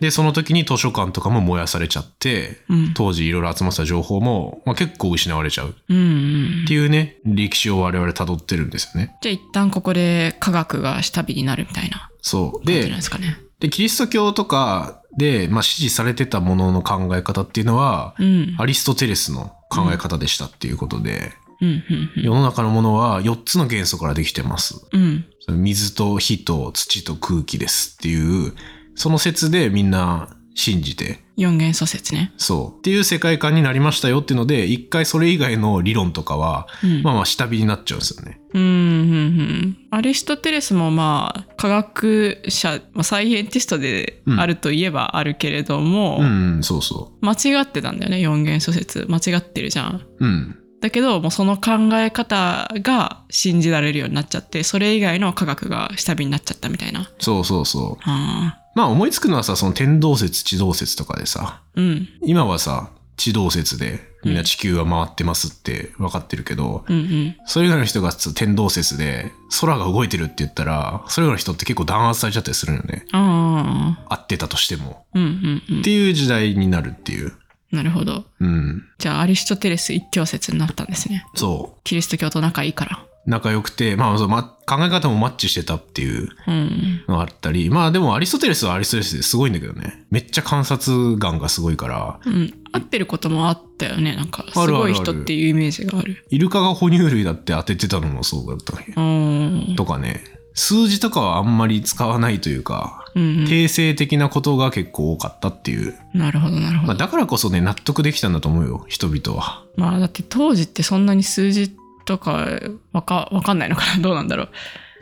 [0.00, 2.94] で、その時に図書館とかも燃やされちゃって、うん。
[2.94, 5.72] 当時いろいろ集まってた情報も、まあ、結構失われちゃうっ。
[5.72, 9.16] ていうね、歴史を我々辿ってるんですよね。
[9.22, 12.64] じゃあ一旦ここで科学が下火になるみたいなそう。
[12.64, 13.38] 感じなんでで、すかね。
[13.60, 18.54] で、キリスト教とかで、まあ、支持されてたものの考え方っていうのは、うん。
[18.58, 24.86] アリストテレスの考え方でしたっていうことで、世の中のものは4つの元素からできてます。
[24.92, 25.24] うん。
[25.48, 28.52] 水と火と土と空気ですっていう、
[28.94, 32.32] その説でみんな信じて、四元素説ね。
[32.38, 32.78] そう。
[32.78, 38.40] っていう世界観になりましたよっていうので、一回それ以外の理論とかは、うんまあまあ下火になっちゃうんですよね。
[38.54, 39.76] うんうんうん。
[39.90, 50.06] アリストテレスもまあ科学者、まあ、サイエンティストであるといえばあるけれども、うん、うん、そうそ間違ってたんだよね四元素説間違ってるじゃん。
[50.18, 50.26] う。
[50.26, 50.58] うん。
[50.86, 57.10] だけどもうその考え方が信じられるようになっちゃってそれ以外の科学が下火になっちゃったみたいな。
[57.18, 58.02] そうそうそう。
[58.04, 73.06] あまあ思いつくのはさ、その天動説、地動説とかでさ、ーうん今はさ、地動説でみんな地球は回ってますって分かってるけど、うんうんそれ以外の人が天動説で空が動いてるって言ったら、それ以外の人って結構弾圧されちゃったりするよね。
[73.12, 75.04] 合ってたとしても。
[75.14, 77.32] うんうんうんっていう時代になるっていう。
[77.72, 78.24] なるほど。
[78.40, 78.84] うん。
[78.98, 81.24] じゃあアリストテレス一強説になったんですね。
[81.34, 83.02] そキリスト教と仲いいから。
[83.04, 83.30] う。
[83.30, 90.04] 仲良くて、まあそう、ま、考え方もマッチしてたっていううんのがあったり、まあでもアリストテレスはアリストテレスですごいんだけどね。
[90.10, 92.54] めっちゃ観察眼がすごいから、うん。
[92.72, 94.14] 合ってることもあったよね。
[94.14, 96.24] なんか、すあるあるあるごい人っていうイメージがある。
[96.30, 98.94] イルカが哺乳類だって当ててたのもそうだったね。
[98.96, 99.76] うん。
[99.76, 100.22] とかね。
[100.54, 103.05] 数字とかはあんまり使わないというか、うん
[103.48, 105.94] 定性的なことが結構多かったっていう。
[106.14, 106.20] うん。
[106.20, 107.00] なるほど、なるほまあ、ど。
[107.00, 109.64] だからこそね、納得できたんだと思うよ、人々は。
[109.76, 111.74] まあ、だって当時ってそんなに数字
[112.06, 112.46] とか
[112.92, 114.00] わかわかんないのかな？
[114.02, 114.48] どうなんだろう。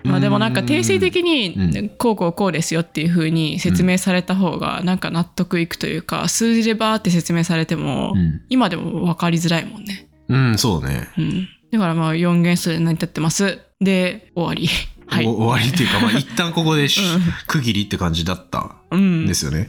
[0.05, 8.43] まあでもなんか定性的うにこうこうこうですよっていう風に説明された方がなんか納得いくというか数字でバーって説明されてもうん。
[8.51, 10.09] 今でも分かりづらいもんね。
[10.29, 11.09] うん、そうね。
[11.17, 11.49] うん。
[11.73, 13.61] だからまあ4元素で成り立ってます。
[13.81, 14.69] で終わり。
[15.07, 15.27] はい。
[15.27, 17.01] お終わりっていうか、 まあ一旦ここでし
[17.47, 19.35] 区切りって感じだったうんんで。
[19.35, 19.69] すよね。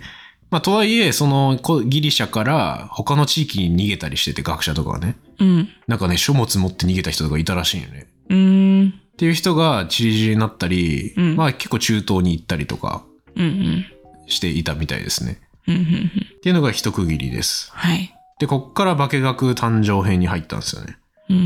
[0.51, 5.17] まあとはいえ、そのこギリシャから他の地域に逃げたりしてて、学者とかはね。
[5.39, 5.69] うん。
[5.87, 8.07] なんかね、書物持って逃げた人とかいたらしいよね。
[8.29, 8.89] うーん。
[8.89, 13.03] っていう人がチリジリになったり、うんまあ結構中東に行ったりとか
[13.35, 13.85] うんうん。
[14.27, 15.39] していたみたいですね。
[15.67, 16.11] うんうんうん。
[16.37, 17.71] っていうのが一区切りです。
[17.73, 18.13] はい。
[18.39, 20.97] で、こっから化学誕生編に入ったんですよね。
[21.29, 21.39] うんう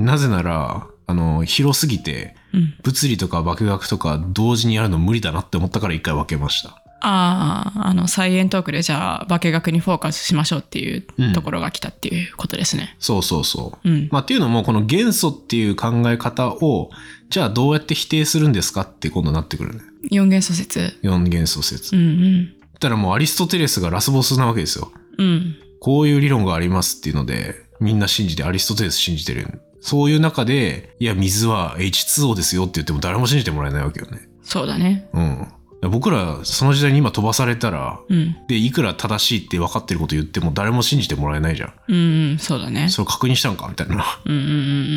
[0.00, 2.60] んなぜなら、あの、広すぎて、うん。
[2.60, 2.74] うん。
[2.82, 6.82] 物理とか化学とか同時にやるの無理だなって思ったから一回分けました。
[7.00, 12.96] ああ、あの、サイエントークでじゃあ、化学にフォーカスしましょうっていううんところが来たっていうことですね。
[12.98, 13.88] そうそうそう。
[13.88, 14.08] うん。
[14.10, 16.90] まあっていうのも、この元素っていう考え方を、
[17.28, 19.80] じゃあどうやって否定するんですかって今度なってくるね。
[20.10, 20.98] 四元素説。
[21.02, 21.94] 4元素説。
[21.94, 22.44] うだん
[22.76, 24.90] ったらもうアリストテレスがラスボスなわけですよ。
[25.18, 25.26] うん。
[25.26, 25.56] うん。
[25.80, 29.60] こういう理論がありますっていうので、みんな信じて、アリストテレス信じてる。
[29.86, 34.18] そういう中で、いや、水は H2O ですよって言っても誰も信じてもらえないわけよね。
[34.42, 35.08] そうだね。
[35.12, 35.46] うん。
[35.92, 38.36] 僕ら、その時代に今飛ばされたら、うん。
[38.48, 41.74] で、いくら正しいって分かってること言っても誰も信じてもらえないじゃん。
[41.86, 41.96] うん
[42.32, 42.38] うん。
[42.38, 42.88] そうだね。
[42.88, 44.02] それを確認したんかみたいな。
[44.02, 44.44] っうんうんう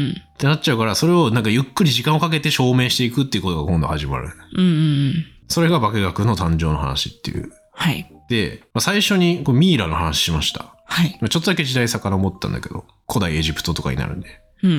[0.07, 4.31] んてなっちゃうから、それをなんかゆっくり時間をかけて証明していくっていうことが今度始まる。
[4.55, 4.65] うん。
[4.65, 5.25] うんうんうん。
[5.49, 7.51] それが化学の誕生の話っていう。
[7.73, 8.11] はい。
[8.27, 10.73] で、まあ最初にこうミイラの話しました。
[10.85, 11.15] はい。
[11.21, 14.41] まあちょっとだけ時代遡ったんだけど、古代エジプトとかになるんで。
[14.63, 14.71] うん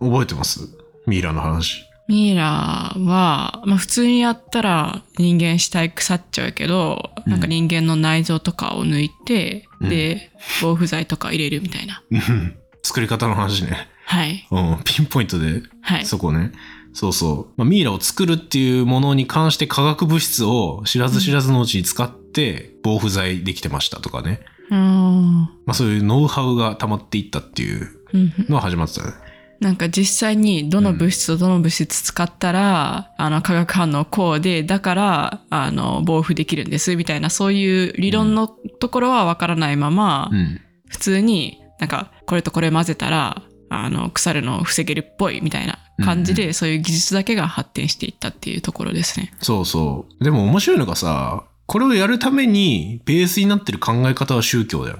[0.00, 0.10] うん。
[0.10, 0.60] 覚えてます？
[1.06, 1.84] ミイラの話。
[2.08, 12.02] ミイラは、まあ普通にやったら人間死体腐っちゃうけど、うんなんか人間の内臓とかを抜いて、うんで、防腐剤とか入れるみたいな。
[12.10, 13.88] うん作り方の話ね。
[14.06, 14.48] はい。
[14.50, 16.06] うん、ピンポイントで、はい。
[16.06, 16.52] そこね。
[16.94, 17.54] そうそう。
[17.56, 24.40] まあ、ミイラを作るっていうものに関して化学物質を知らず知らずのうちに使って防腐剤できてましたとかね。
[24.70, 25.42] うん。
[25.66, 29.12] まあそういうノウハウが溜まっていったっていううんのが始まってたね。
[29.60, 40.60] なんか実際にどの物質とどの物質使ったら、あの化学反応こうで、だから、あの、防腐できるんです、みたいな、そういう理論のところはわからないまま、うん。
[40.88, 49.32] 普通になんか、これとこれ混ぜたら、あの、腐るのを防げるっぽいみたいな感じで、そういう技術だけが発展していったっていうところですね。
[49.40, 50.24] そうそう。
[50.24, 54.98] でも面白いのがさ、これをやるためにベースになってる考え方は宗教だよ。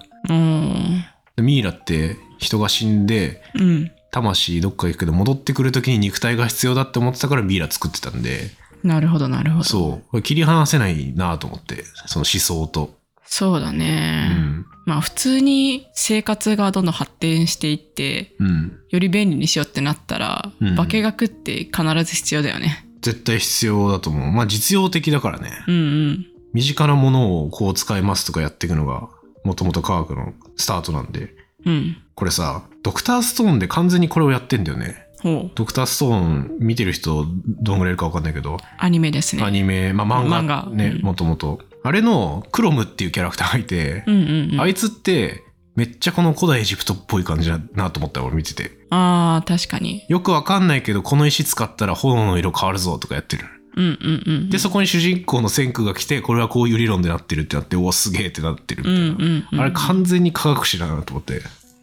[1.37, 3.91] ミイラって人が死んで、うん。
[4.13, 8.53] 魂どっか行くけど戻ってくる時に肉体が必要だって思ってたからミイラ作ってたんで、
[8.85, 9.65] なるほど、なるほど。
[9.65, 10.11] そう。
[10.13, 12.95] これ切り離せないなと思って、その思想と。
[13.25, 14.29] そうだうね。
[14.29, 14.65] ん。
[14.87, 18.79] まあ普通に生活がどんどん発展していって、うん。
[18.91, 22.87] より便利にしようってなったら、うん化学って必ず必要だよね。
[23.03, 24.31] 絶対必要だと思う。
[24.31, 25.51] まあ実用的だからね。
[25.67, 25.79] うんう
[26.13, 26.27] ん。
[26.53, 29.09] 身近なものをこう使いますとかやっていくのが、
[29.45, 31.35] もともと科学のスタートなんで。
[31.65, 31.97] うん。
[32.15, 35.07] これさ、ドクターストーンで完全にこれをやってんだよね。
[35.55, 39.43] ドクターストーン見てる人どんぐらいいるかわかんないけど、アニメですね。
[39.43, 41.61] アニメ、まあ漫画漫画ね、うんもともと。
[41.83, 44.61] あれのクロムっていうキャラクターがいて、うんうんうん。
[44.61, 45.45] あいつって
[45.77, 48.71] めっちゃこの古代エジプトっぽい感じだなと思ったよ俺見てて。
[48.91, 50.05] ああ、確かに。
[50.09, 53.45] よくわかんないけど、この石使ったら炎の色変わるぞとかやってる。
[53.77, 54.51] うんうんうん。
[54.51, 59.27] で、そこに主人公の先駆が来て、これはこういう理論でなってるってなって、おお、すげえってなってるみうんたいな。
[59.27, 59.61] うんうん。
[59.61, 61.43] あれ完全に科学史だなと思って。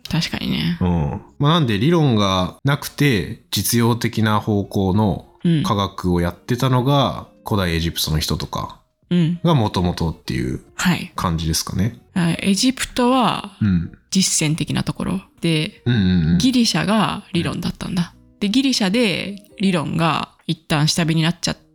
[0.10, 0.78] 確かにね。
[0.82, 1.22] うん。
[1.40, 5.64] まあ、なんで理論がなくて、実用的な方向のうん。
[5.64, 9.40] 科学をやってたのが、古代エジプトの人とかうん。
[9.44, 11.12] がもともとっていうはい。
[11.16, 12.00] 感じですかね。
[12.16, 13.92] あエジプトはうん。
[14.10, 16.38] 実践的なところで、うんうんうん。
[16.40, 18.14] ギリシャが理論だったんだ。
[18.40, 21.67] で、ギリシャで理論が一旦下火になっちゃって、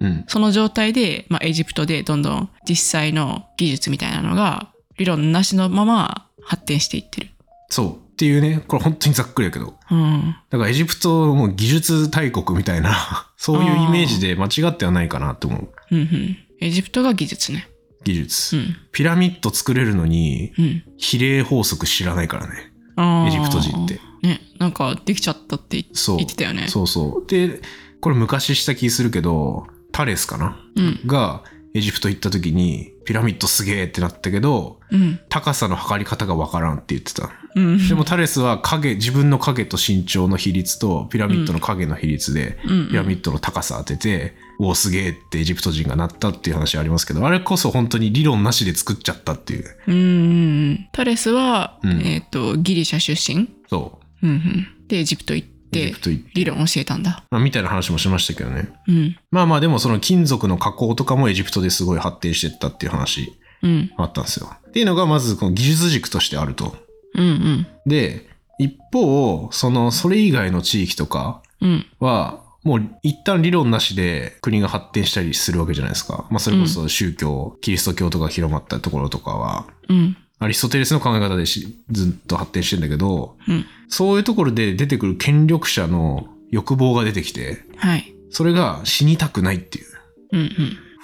[0.00, 0.24] うん。
[0.28, 7.30] その状態で、まあ、エジプトでどんどん実際の技術みたいなのが理論なしのまま発展していってる。
[7.68, 7.96] そう。
[8.12, 9.74] っていうね、これ本当にざっくりだけど。
[9.90, 10.36] うん。
[10.50, 15.70] だからエジプトも技術大国みたいな、 そういうイメージで間違ってはないかなと思う。
[15.90, 16.36] うんうん。
[16.60, 17.68] エジプトが技術ね。
[18.04, 18.56] 技術。
[18.56, 18.76] うん。
[18.92, 20.84] ピラミッド作れるのに、うん。
[20.98, 22.72] 比例法則知らないからね。
[23.26, 24.00] エジプト人って。
[24.22, 25.82] ね、なんかできちゃったって。
[25.82, 26.68] 言ってたよね。
[26.68, 27.28] そうそう。
[27.28, 27.60] で、
[28.02, 30.60] これ昔した気するけど、タレスかな？
[30.76, 31.00] うん。
[31.06, 35.20] がエジプト行った時に、ピラミッドすげえってなったけど、うん。
[35.28, 37.30] 高さの測り方がわからんって言ってた。
[37.54, 37.88] うん。
[37.88, 49.76] でもタレスは影、自分の影と身長の比率とピラミッドの影の比率で、うんピラミッドの高さ当てて、おおすげえってエジプト人がなったっていう話ありますけど、あれこそ本当に理論なしで作っちゃったっていう。
[49.86, 49.96] うんう
[50.72, 50.88] ん。
[50.92, 53.48] タレスは、うんえっ、と、ギリシャ出身？
[53.68, 54.26] そう。
[54.26, 54.66] うんうん。
[54.88, 57.24] で、エジプト行っって理論教えたんだ。
[57.30, 58.68] まあ、みたいな話もしましたけどね。
[58.86, 59.16] うん。
[59.30, 63.32] まあまあでもその金属の加工とかもエジプトですごい発展してったっていう話
[63.62, 63.92] うん。
[63.96, 64.50] あったんですよ。
[64.68, 66.76] っていうのがまずこの技術軸としてあると。
[67.14, 67.66] うんうん。
[67.86, 71.86] で、一方、その、それ以外の地域とかうん。
[72.00, 76.26] は、もう一旦理論なしで国が発展したりするわけじゃないですか。
[76.30, 80.16] まあそれこそ宗教、キリスト教とか広まったところとかは、うん。
[80.42, 83.64] アリストテレスの考え方でしずっと発展してんだけど、うん。
[83.88, 88.14] そういうところで出てくる権力者の欲望が出てきて、はい。
[88.30, 89.86] それが死にたくないっていう、
[90.32, 90.48] うんうん。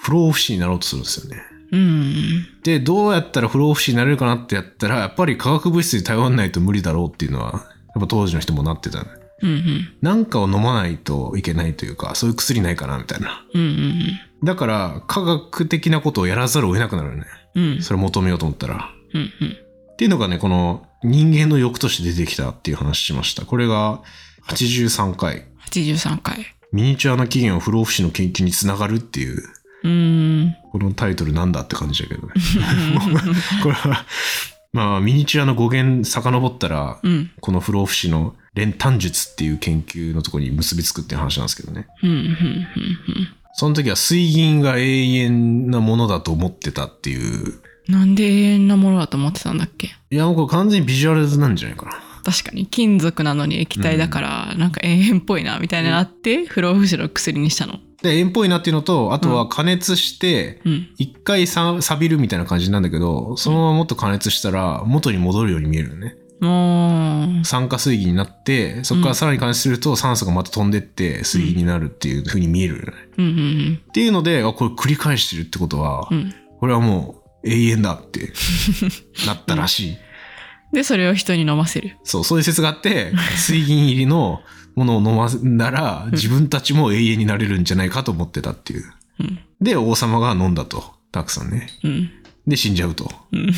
[0.01, 1.41] 不老不死になろうとするんですよね。
[1.71, 2.47] うんうん。
[2.63, 7.59] で、どうやったら不老不死になれるかなってやったら、やっぱり化学物質に頼らないと無理だろうっていうのは、や
[7.99, 9.09] っぱ当時の人もなってたね。
[9.41, 9.93] うんうん。
[10.01, 13.45] なんかを飲まないといけないというか、そういう薬ないかなみたいな。
[13.53, 17.25] うんうんだから、科学的なことをやらざるを得なくなるね。
[17.55, 17.63] うん。
[17.63, 17.81] うん。
[17.81, 18.89] それを求めようと思ったら。
[19.13, 19.57] うんうん。
[19.93, 23.45] っていうのがね、この人間の欲として出てきたっていう話しました。
[23.45, 24.01] これが
[24.47, 25.45] 83回。
[25.69, 26.45] 83回。
[26.71, 29.43] ミニチュアの起源は不老不死の研究につながるっていう、
[29.83, 30.55] うーん。
[30.71, 32.33] このタイトルなんだって感じだけどね。
[33.63, 34.05] これは、
[34.71, 37.31] まあ、ミニチュアの語源遡ったら、うん。
[37.39, 41.87] この不老不死の練炭術っていう研究のところに結びつくっていう話なんですけどね。
[43.53, 47.17] その時は水銀が永遠なものだと思ってたってい
[47.49, 47.61] う。
[47.89, 47.93] うん。
[47.93, 49.89] なんで永遠なものだと思ってたんだっけ？
[50.11, 51.91] いや、もうこれ完全にビジュアルなんじゃないかな。
[52.23, 57.79] 確かに金属なのに液体だから、なんか永遠っぽいなみたいになって、不老不死の薬にしたの？
[58.03, 60.87] で、円っぽいなっていうのと、あとは加熱して、うん。
[60.97, 66.15] 一回さ錆びるみたいな感じなんだけど、そのままもっと加熱したら元に戻るように見えるよね。
[66.39, 72.93] もう、酸化水銀になって、そこからさらに加熱すると酸素がまた飛んでって水銀になるっていう風に見えるよね。
[73.17, 76.17] うんうんっていうので、あ、これ繰り返してるってことは、うん。
[76.17, 76.33] うん。
[76.59, 78.33] これはもう永遠だって
[79.25, 79.97] なったらしい。
[80.73, 81.97] で、それを人に飲ませる。
[82.03, 84.41] そう、そういう説があって、水銀入りの
[84.75, 88.93] ものを飲ませんだら、自分たちも永遠になれるんじゃないかと思ってたっていう。
[89.19, 89.39] うん。
[89.61, 90.93] で、王様が飲んだと。
[91.11, 91.69] たくさんね。
[91.83, 92.11] うん。
[92.45, 93.11] で、死んじゃうと。
[93.31, 93.51] うん。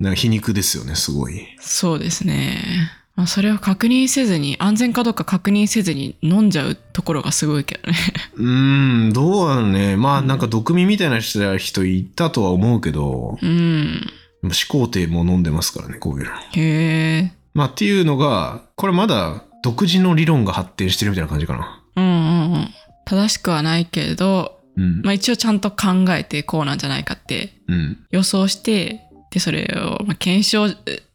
[0.00, 1.46] なんか皮肉ですよね、すごい。
[1.60, 2.90] そうですね。
[3.18, 7.98] まあ、それを確認せずに、安全かどうか確認せずに飲んじゃうところがすごいけどね。
[8.36, 9.96] うーん、どうなのね。
[9.96, 14.06] まあ、なんか毒味みたいな人人いたとは思うけど、うん。
[14.52, 16.30] 始皇帝も飲んでますからね、こういうの。
[16.30, 17.32] へえ。
[17.54, 21.82] まあ、っていうのが、これまだ独自の理論が発展してるみたいな感じかな。
[21.96, 22.68] うんうんうん。
[23.04, 25.02] 正しくはないけれど、うん。
[25.02, 27.98] まあ一応ちゃんと考えてこうなんじゃないかってうん。
[28.12, 30.68] 予想して、で、それを、まあ、検証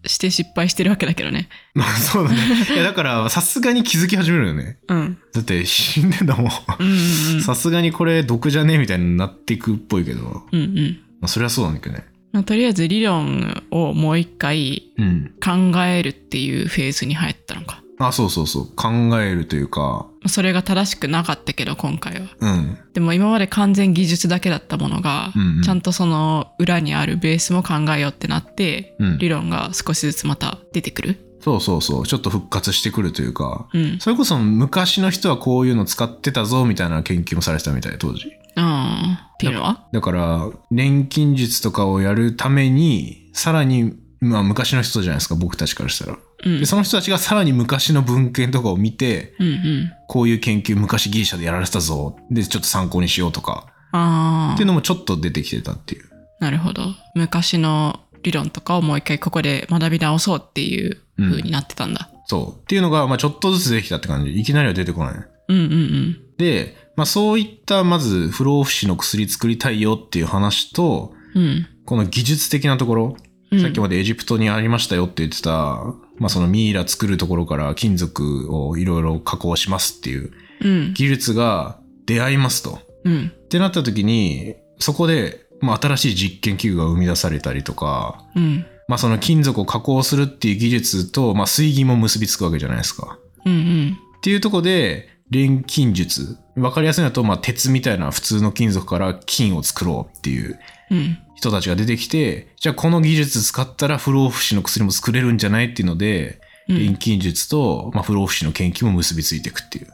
[0.05, 1.49] して失敗してるわけだけどね。
[1.73, 2.37] まあ、そうだね。
[2.73, 4.77] いや、だから、さすがに気づき始めるよね。
[4.87, 5.17] うん。
[5.33, 6.51] だって死んでんだもん。
[7.41, 10.99] さすがにこれ毒じゃねえみたいになっていくっぽいけど、うんうん。
[11.21, 12.05] まあ、それはそうなんだけどね。
[12.31, 15.31] まあ、とりあえず理論をもう一回うん。
[15.43, 17.82] 考えるっていうフェーズに入ったのか。
[17.99, 18.67] あ、そうそうそう。
[18.75, 18.89] 考
[19.21, 22.27] えるというか、まあそれが正しくなかったけど、今回は。
[22.39, 22.77] うん。
[22.93, 31.37] でも今まで完全技術だけだったものが、うんうんちゃんとその裏にあるベースも考えようってなって、うん理論が少しずつまた出てくる。
[31.39, 32.07] そうそうそう。
[32.07, 33.99] ちょっと復活してくるというか、うん。
[33.99, 38.31] それこそ昔の人はこういうの使ってたぞみたいな研究もされてたみたい、当時。
[38.55, 39.29] ああ。
[39.33, 39.87] っていうのは？
[39.91, 46.17] だから、錬金術とかをやるために、さらに、まあ昔の人じゃないですか、僕たちからしたら。
[46.45, 46.65] うんで、。
[46.65, 49.91] その人たちがさらに昔の文献とかを見て、うんうん。
[50.07, 52.17] こういう研究昔ギリシャでやられてたぞ。
[52.29, 53.67] で、ちょっと参考にしようとか。
[53.91, 54.67] ああっていう。
[54.67, 56.09] のもちょっと出てきてたっていう。
[56.39, 56.83] なるほど。
[57.15, 62.09] 昔の理論とかをもう一回ここで学び直そうっていう風になってたんだ。
[62.25, 62.61] そう。
[62.61, 64.31] っていうのが、まあちょっとずつ出てきたって感じ。
[64.39, 65.13] いきなりは出てこない。
[65.49, 66.17] うんうんうん。
[66.37, 71.67] で、まあそういった、まず不老不死の薬作りたいよっていう話と、うん。
[71.85, 75.83] この技術的なところ、うんさっきまでエジプトにありましたよって言ってた、
[76.23, 80.31] まあそのミイラ作るところから金属をいろいろ加工しますっていう
[80.61, 80.93] うん。
[80.93, 82.79] 技術が出会いますと。
[83.03, 83.33] うん。
[83.35, 88.65] ってなった時に、そこで、まあ新しい実験器具が生み出されたりとか、うん。
[88.87, 93.19] まあその金属を加工するっていう技術と、まあ水銀も結びつくわけじゃないですか。
[93.45, 93.97] うんうん。
[94.19, 96.37] っていうところで、錬金術。
[96.55, 100.57] わかりやすいのだと、まあ鉄みたいな普通の金属から金を作ろうっていう
[100.91, 101.17] うん。
[101.43, 109.87] 人たちが出てきて、じゃあこの技術使ったら不老不死の薬も作れるんじゃないっていうので、うん錬金術と、まあ、不老不死の研究も結びついていくっていう。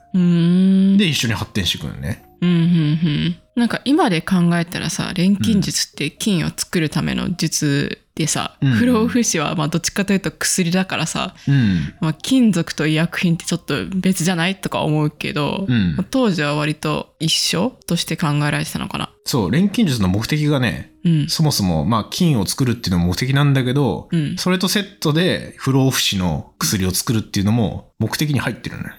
[0.94, 0.98] う。
[1.00, 2.24] で、一緒に発展していくのね。
[2.42, 3.36] うんうんうん。
[3.56, 11.94] なんか今で考えたらさ、錬金術って金を作るための術でさ、うん不老不死はまあどっちかというと薬だからさ、うん。
[12.02, 19.10] まあ、金属と医薬品ってちょっと別じゃないとか思うけど、うんまあ当時は割と一緒として考えられてたのかな。
[19.24, 21.28] そう、錬金術の目的がね、うん。
[21.30, 28.90] そもそも、まあ、金を作るっていうのも目的なんだけど、うんそれとセットで不老不死の薬を作るっていうのも目的に入ってるのね。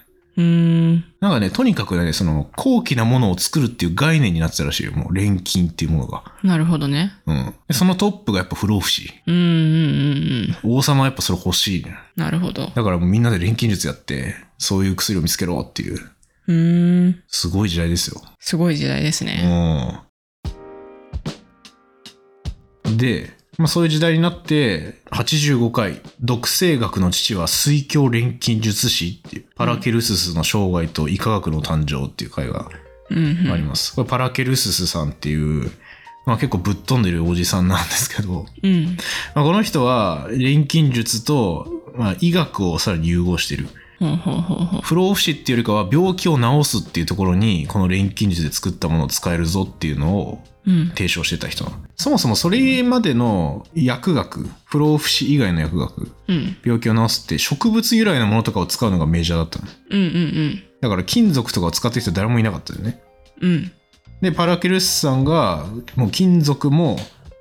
[0.41, 1.05] うーん。
[1.19, 4.93] なんかね、とにかくね、その、高貴なものを作るっていう概念になってたらしいよ。
[4.93, 6.23] もう、錬金っていうものが。
[6.43, 7.13] なるほどね。
[7.25, 7.53] うん。
[7.67, 9.11] でそのトップがやっぱ不老不死。
[9.27, 10.77] うんうんうんうん。
[10.77, 11.95] 王様はやっぱそれ欲しい、ね。
[12.15, 12.67] なるほど。
[12.67, 15.99] だからもうみんなで錬金術やって、そういう薬を見つけろっていう、
[16.47, 17.23] うーん。
[17.27, 18.21] すごい時代ですよ。
[18.39, 20.01] すごい時代ですね。
[22.85, 22.97] うん。
[22.97, 32.69] で、まあそういう時代になって、85回、毒性学の父は水鏡錬金術師っていう、パラケルススの生涯と医科学の誕生っていう回が。
[33.11, 33.13] あ
[33.57, 33.93] ります。
[33.93, 35.69] これパラケルススさんっていう、
[36.25, 38.97] まあ結構ぶっ飛んでるおじさんなんですけど、うん。
[39.35, 43.67] まあ、この人は錬金術と、まあ、医学をさらに融合してる。
[44.81, 50.50] 不老不死っていうよりかは病気を治すっていうところにこの錬金術で作ったものを使えるぞっていうのをうん。
[50.63, 56.57] 提唱してた人なのそもそもそれまでの薬学不老不死以外の薬学うん。
[56.63, 63.01] 病気を治すって植物由来のものとかを使うのがメジャーだったのうんうんだから金属とかを使ってる人誰もいなかったよね
[63.41, 63.51] うん。
[63.51, 63.71] うん。
[64.21, 66.97] でパラケルスさんがもう金属も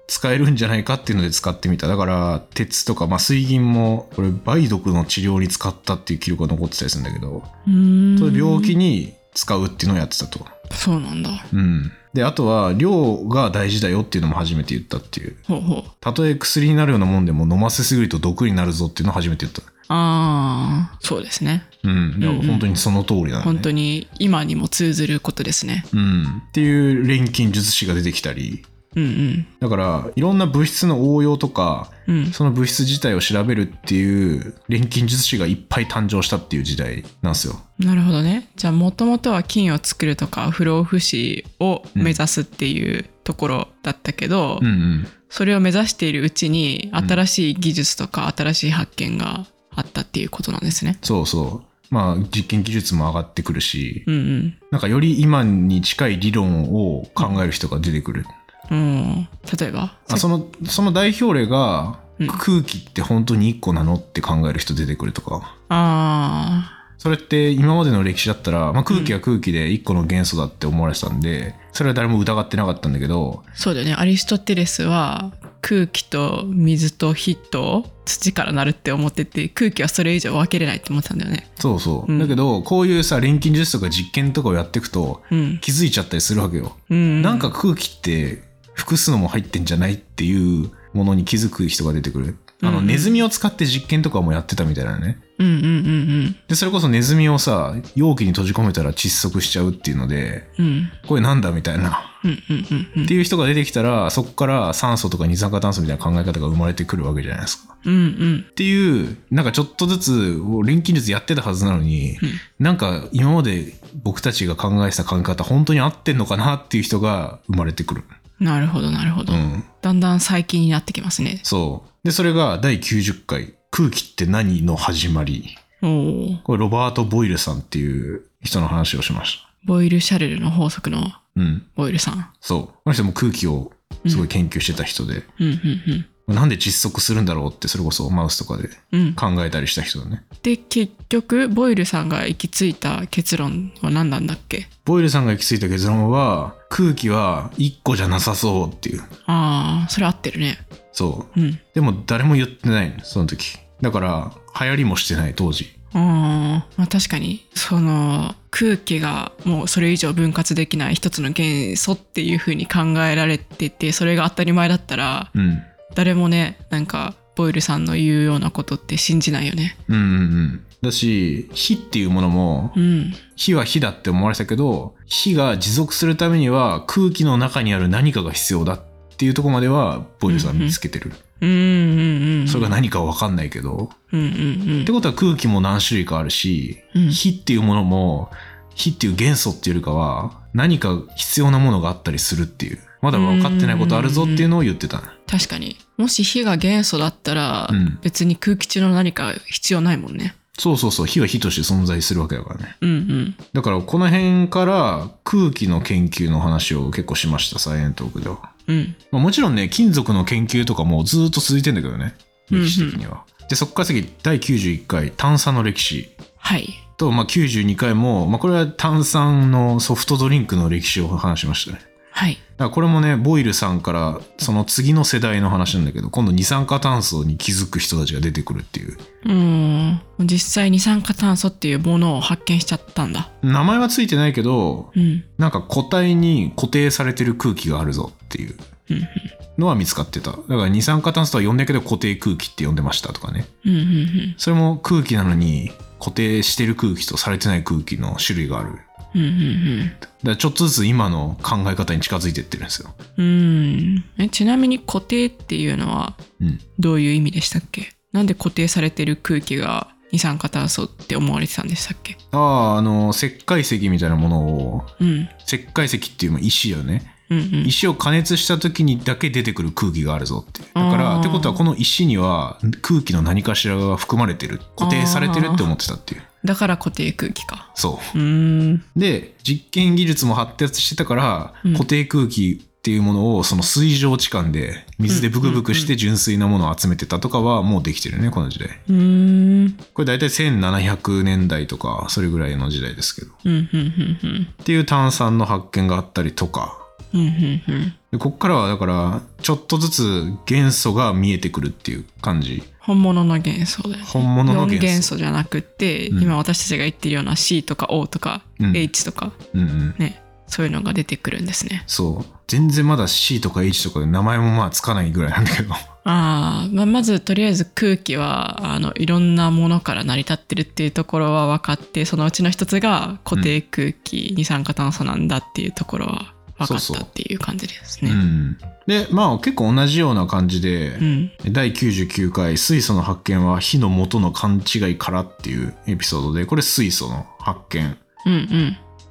[0.06, 8.18] 使えるんじゃないかっていうので使ってみただから鉄とか、まあ、水銀もこれ梅毒の治療に使ったっていう記録が残ってたりするんだけどうーん。
[8.18, 11.30] それ病気に使うっていうのをやってたとそうなんだ。
[11.52, 11.92] うん。
[12.12, 15.36] で、あとは、量が大事だよっていうのも初めて言ったっていう。
[15.44, 15.90] ほうほう。
[16.00, 19.62] たとえ薬になるようなもんでも飲ませすぎると毒になるぞっていうのを初めて言った。
[19.92, 21.64] ああ、そうですね。
[21.84, 22.16] うん。
[22.20, 23.42] いや、うんうん本当にその通りなの、ね。
[23.42, 25.84] 本当に今にも通ずることですね。
[25.92, 26.24] うん。
[26.48, 28.64] っていう錬金術師が出てきたり。
[28.96, 29.46] うんうん。
[29.60, 32.26] だから、いろんな物質の応用とか、うん。
[32.32, 37.60] その物質自体を調べるっていう錬金術師がいっぱい誕生したっていう時代なんですよ。
[37.78, 38.48] なるほどね。
[38.56, 45.08] じゃあもともとは金を作るとか不老不死を目指すっていうところだったけど、うんうん。
[45.28, 50.98] それを目指しているうちに新しい技術とか新しい発見があったっていうことなんですね。
[51.02, 51.94] そうそう。
[51.94, 54.58] まあ実験技術も上がってくるし、うんうん。
[54.70, 58.24] なんかより今に近い理論を考える人が出てくる。
[58.70, 59.96] うん、例えば？
[60.08, 65.56] あその、その代表例がうん空気って本当に1個なのって考える人出てくるとか。
[65.68, 81.50] あそれって今までの歴史だったら、まあ、空気は空気で1個の元素だって思われてたんで、それは誰も疑ってなかったんだけど、あそうだよねアリストテレスは空気と水と火と土からなるって思ってて空気はそれ以上分けれないって思ってたんだよね。
[81.58, 82.12] そうそう。
[82.12, 85.58] うんだけど、こういうさ、錬金術とか実験とかをやっていくと、うん。
[85.62, 86.76] 気づいちゃったりするわけよ。
[86.90, 88.42] うん、なんか空気って
[88.80, 92.36] 複数のも入ってんじゃないっていうものに気づく人が出てくる。
[92.62, 95.18] あの、うんうんネズミを使って実験とかもやってたみたいなね。
[95.38, 100.66] うんうんうんで、それこそネズミをさ、容器に閉じ込めたら窒息しちゃうっていうので、うん。
[100.66, 102.06] うんこれなんだみたいな。
[102.22, 102.38] うんうん
[102.70, 107.76] うんうんっていう人が出てきたら、そこから酸素とか二酸化炭素みたいな考え方が生まれてくるわけじゃないですか。
[107.84, 112.18] うんうんっていう、なんかちょっとずつ、錬金術やってたはずなのに、
[112.58, 113.72] なんか今まで
[114.02, 118.04] 僕たちが考えてた考え方、本当に合ってんのかなっていう人が生まれてくる。
[118.40, 119.64] なるほどなるほど、うん。
[119.82, 121.40] だんだん最近になってきますね。
[121.44, 122.06] そう。
[122.06, 125.56] で、それが第90回、空気って何の始まり？
[125.82, 126.38] おお。
[126.42, 129.50] これロバート・ボイルさんっていう人の話をしました。
[129.64, 131.66] ボイル・シャルルの法則のうん。
[131.76, 132.30] ボイルさん。
[132.40, 132.62] そう。
[132.66, 133.72] この人も空気を
[134.06, 139.00] すごい研究してた人で、うんうんなんで窒息するんだろうって、それこそマウスとかでうん。
[139.00, 139.14] うん。
[139.14, 140.22] 考えたりした人だね。
[140.42, 144.68] で、結局、ボイルさんが行き着いた結論は何なんだっけ？
[144.84, 149.02] ボイルさんが行き着いた結論は、空気は1個じゃなさそうっていう。
[149.26, 150.58] ああ、それ合ってるね。
[150.92, 151.40] そう。
[151.40, 151.58] うん。
[151.74, 153.58] でも誰も言ってないの、その時。
[153.80, 155.70] だから、流行りもしてない、当時。
[155.92, 165.60] あーまあ確かにその空気がもうそれ以上分割できない一つの元素っていう風に考えられててそれが当たり前だったらうん。
[165.94, 170.66] 誰もねなんかボイルさんの言うようなことって信じないよねうんうんうん。
[170.82, 178.80] だし、火っていうものも、うん火は火だって思われてたけど、火が持続するためには空気の中にある何かが必要だっ
[179.16, 181.12] ていうところまでは、ボイルさん見つけてる。
[181.40, 183.90] うんうんうんそれが何かわかんないけど。
[184.12, 188.30] うんうんうんってことは空気も何種類かあるし、うん火っていうものも、
[188.74, 192.78] 火っていう元素っていうよりかは、何か必要なものがあったりするっていう。
[193.00, 195.02] まだ分かってないことあるぞっていうのを言ってた。
[195.26, 202.76] 確かにもし火が元素だったら、うん別に空気中の何か必要ないもんねそうそうそう、火は火として存在するわけだからね。
[202.80, 208.50] うんうんだからこの辺から空気の研究の話を結構しました、サイエントークでは。
[208.66, 212.14] うんまあ、もちろんね、金属の研究とかもずっと続いてんだけどね、
[212.50, 213.24] 歴史的には。
[213.48, 216.10] で、そこから次、第91回、炭酸の歴史。
[216.38, 216.68] はい
[217.00, 221.89] と、まあ、92回も、まあ、これは炭酸のソフトドリンクの歴史を話しましたね。
[222.10, 228.98] はいだからこれもね、ボイルさんから、その次の世代の話なんだけど、今度二酸化炭素に気づく人たちが出てくるっていう。
[229.24, 238.56] うん実際二酸化炭素っていうものを発見しちゃったんだ名前はついてないけど、うんなんか固体に固定されてる空気があるぞっていう
[238.90, 239.08] うん
[239.56, 240.32] のは見つかってた。
[240.32, 243.46] だから二酸化炭素とは呼んだけど固定空気って呼んでましたとかね。
[243.64, 248.78] うんうんうんそれも空気なのに固定してる空気とされてない空気の種類がある。
[249.14, 252.94] うんうんだからちょっとずつ今の考え方に近づいてってるんですよ。
[253.16, 256.60] うんうんえちなみに固定っていうのはうん。
[256.78, 257.92] どういう意味でしたっけ？
[258.12, 262.16] なんで固定されてる空気が二酸化炭素って思われてたんでしたっけ？
[262.32, 267.14] ああ、あの、石灰石みたいなものを、うん石灰石っていうまあ石よね。
[267.30, 270.62] うんうん石を加熱した時にだけ出てくる空気があるぞって。
[270.62, 274.60] だから、ってことはこの石には空気の何かしらが含まれてる。
[274.76, 276.22] 固定されてるって思ってたっていう。
[276.44, 278.18] だから固定空気かそう。
[278.18, 288.68] うで、実験技術も発達してたから、うん固定空気っていうものをその水上置換で水でブクブクして純粋なものを集めてたとかはもうできてるね、この時代。
[288.88, 293.32] うーんこれ大体1700年代とか、それぐらいの時代ですけど。
[293.44, 296.78] うんうんうんっていう炭酸の発見があったりとか。
[297.12, 302.64] うんうんうんでこっからはだから、ちょっとずつ元素が見えてくるっていう感じ。
[302.80, 309.94] 本物の元素だよね本物の元素4元素じゃなくって、うん今私たちが言ってるような C とか O とかうん H とかうんうん。
[309.98, 312.24] ね、そういうのが出てくるんですねそう。
[312.48, 315.72] 全然まだ C とか H とかで名前もまあつかないぐらいなんだけど。
[316.02, 326.34] あー、まあまずとりあえず空気はあのいろんなものから成り立ってるっていうところは分かってそのうちの一つが固定空気、二酸化炭素なんだっていうところは
[326.66, 328.10] 分かそうそうったっていう感じですね。
[328.10, 328.58] うん。
[328.86, 337.96] で、まあ結構同じような感じで、うん第99回水素の発見は火の元の勘違いからっていうエピソードで、これ水素の発見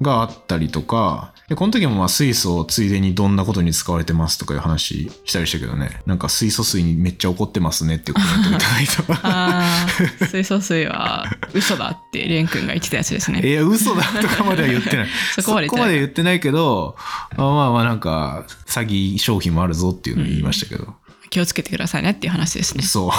[0.01, 9.13] があったりとか、で、この時もまあ水素をついでにどんなことに使われてますとかいう話したりしたけどね、なんか水素水にめっちゃ怒ってますねってコメントいただいた。
[9.27, 9.87] あ
[10.21, 13.41] あ、水素水は嘘だってレン君が言ってたやつですね。
[13.41, 15.07] いや、嘘だとかまでは言ってない。
[15.35, 16.95] そこまで言ってないそこまで言ってないけど、
[17.35, 20.93] まあまあまあなんか、詐欺商品もあるぞっていうのを言いましたけど。
[21.31, 22.83] 気をつけてくださいねっていう話ですね。
[22.83, 23.11] そう。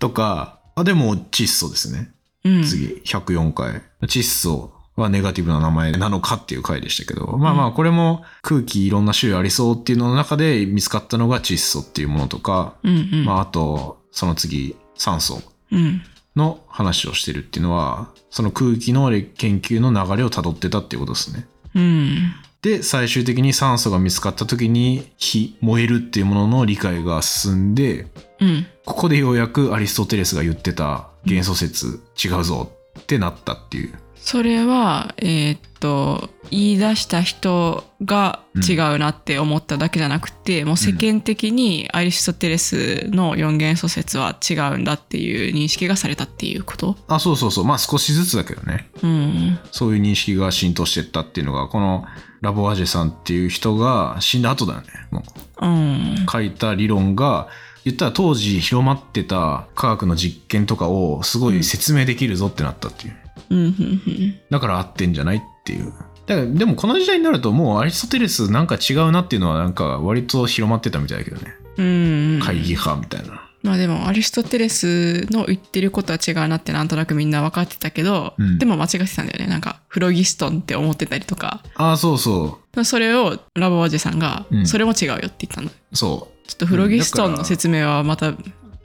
[0.00, 2.10] とか、あ、でも窒素ですね。
[2.44, 2.64] うん。
[2.64, 3.82] 次、104回。
[4.02, 13.24] 窒素はネガティブな名前なのかっていう回でしたけど、まあまあこれも空気いろんな種類ありそうっていうのの中で見つかったのが窒素っていうものとか、うんうん。
[13.24, 16.02] まああと、その次、酸素うん。
[16.34, 21.46] の話をしてるっていうのは、その空気の研究の流れを辿ってたっていうことですね。
[21.74, 22.32] うん。
[22.62, 28.06] で、最終的に酸素が見つかった時に火、燃えるっていうものの理解が進んで、
[28.40, 28.66] うん。
[28.84, 33.94] ここでようやくアリストテレスが言ってた元素説違うぞってなったっていう。
[34.26, 46.96] それは、えーっと、言い出した人が違うなって思っただけじゃなくて、もう世間的にアリストテレスの四元素説は違うんだっていう認識がされたっていうこと？
[47.06, 47.64] あ、そうそうそう。
[47.64, 48.90] まあ少しずつだけどね。
[49.00, 49.58] うん。
[49.70, 52.04] そういう認識が浸透してったっていうのが、この
[52.40, 54.86] ラボアジェさんっていう人が死んだ後だよね。
[55.12, 55.22] も
[55.62, 56.26] ううん。
[56.28, 57.46] 書いた理論が、
[57.84, 63.12] 言ったら当時広まってた科学の実験とかをすごい説明できるぞってなったっていう。
[63.12, 63.25] うん。
[63.50, 64.40] うん。
[64.50, 65.92] だから合ってんじゃないっていう。
[66.26, 71.54] だからでもこの時代になるともうアリストテレスなんか違うなっていうのはなんか割と広まってたみたいだけどね。
[71.76, 72.40] うん。
[72.42, 73.42] 会議派みたいな。
[73.66, 86.48] まあでもアリストテレスの言ってることは違うなってなんとなくみんな分かってたけど、うんでも間違ってたんだよねなんかフロギストンって思ってたりとかああ、そうそそれをラボおじさんが、うんそれも違うよって言ったのちょう。
[86.48, 88.34] そっとフロギストンの説明はまた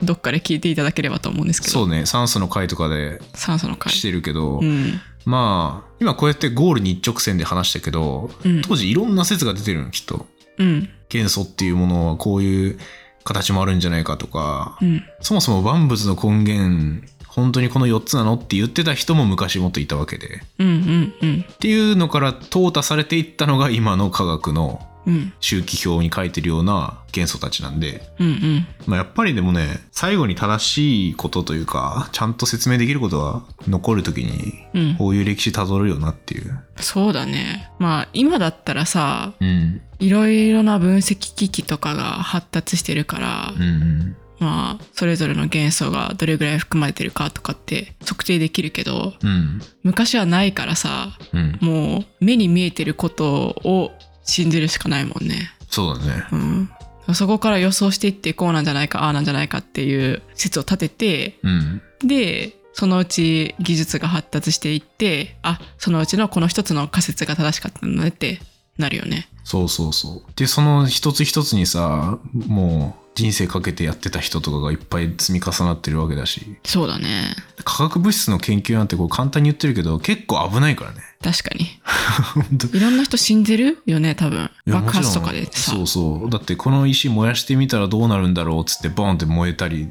[0.02, 1.62] どっかで聞いていただければと思うんですう。
[1.62, 2.06] けどそうね。
[2.06, 10.26] 酸素の回とかで酸素の回してるけど、うんまあ、今こうやってゴールに一直線で話したけど、うん当時いろんな説が出てるの、きっと。
[10.58, 12.78] うん元素っていうものはこういう
[13.24, 20.42] 形もあるんじゃないかとか、うんそもそも万物の根源、本当にこの4つなのって言ってた人も昔もっといたわけで。
[20.58, 24.91] うんうんうんっていうのから淘汰されていったのが今の科学のうん
[25.40, 36.58] 周期表に書いてるような元素たちなんで、うんうんまあ、やっぱりでもね、最後に正しいことというか、ちゃんと説明できることが残るときに、うんこういう歴史たどるよなっていう。
[36.76, 39.80] そうだねまあ今だったらさうん。
[39.98, 44.16] いろいろな分析機器とかが発達してるから、うんうん。
[44.40, 49.60] まあそれぞれの元素がどれぐらい含まれてるかとかって測定できるけどうん。
[49.82, 51.58] 昔はないからさうん。
[51.60, 53.30] もう目に見えてること
[53.64, 53.92] を
[54.24, 55.50] 信じるしかないもんね。
[55.68, 56.24] そうだね。
[56.32, 56.70] うん。
[57.14, 61.82] そこから予想していってこうなんじゃないかああなんじゃないかっていう説を立ててうん。
[62.04, 68.40] でそのうち技術が発達していってあそのうちのこの一つの仮説が正しかったのねって
[68.78, 69.28] なるよね。
[69.44, 70.32] そうそうそう。
[70.36, 77.34] で、その一つ一つにさ、もう人生かけてやってた人とかがいっぱい積み重なってるわけだし、そうだね。
[77.64, 81.02] 化学物質の研究なんてこう簡単に言ってるけど、結構危ないからね。
[81.22, 81.66] 確かに。
[82.76, 84.50] いろんな人死んでるよね多分。
[84.66, 85.72] 爆発とかでさ。
[85.72, 86.30] そうそう。
[86.30, 89.88] だってこの石燃やしてみたらどうなるんだろうっつってボーンって燃えたり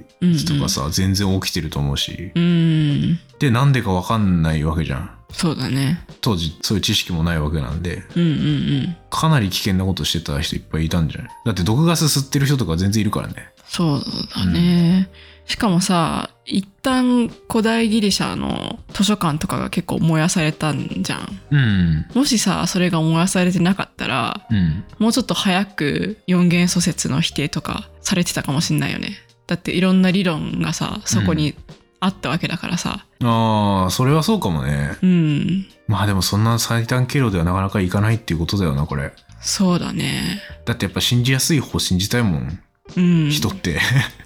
[0.48, 2.32] とかさ、全然起きてると思うし。
[2.36, 3.20] うん。
[3.40, 5.12] で、なんでかわかんないわけじゃん。
[5.32, 6.06] そうだね。
[6.22, 8.98] 当時そういう知識もないわけなんで、うんうんうん。
[9.10, 11.30] かなり危険なことしてた人いっぱいいたんじゃない？
[11.46, 13.50] だって毒ガス吸ってる人とか全然いるからね。
[13.66, 14.04] そう
[14.36, 15.10] だね。
[15.46, 21.40] しかもさ、一旦古代ギリシャの図書館とかが結構燃やされたんじゃん。
[21.50, 22.06] うん。
[22.14, 24.84] もしさ、それが燃やされてなかったら、うん。
[25.00, 29.18] もうちょっと早く四元素説の否定とかされてたかもしんないよね。
[29.48, 31.56] だっていろんな理論がさ、そこに
[32.02, 33.06] あったわけだからさ。
[33.24, 34.98] ああ、それはそうかもね。
[35.04, 35.68] うん。
[35.88, 39.14] まあでもそんな最短経路ではなかなかいかないっていうことだよな、これ。
[39.40, 40.42] そうだね。
[40.66, 42.60] だってやっぱ信じやすい方信じたいもん、
[42.98, 43.30] うん。
[43.30, 43.80] 人って。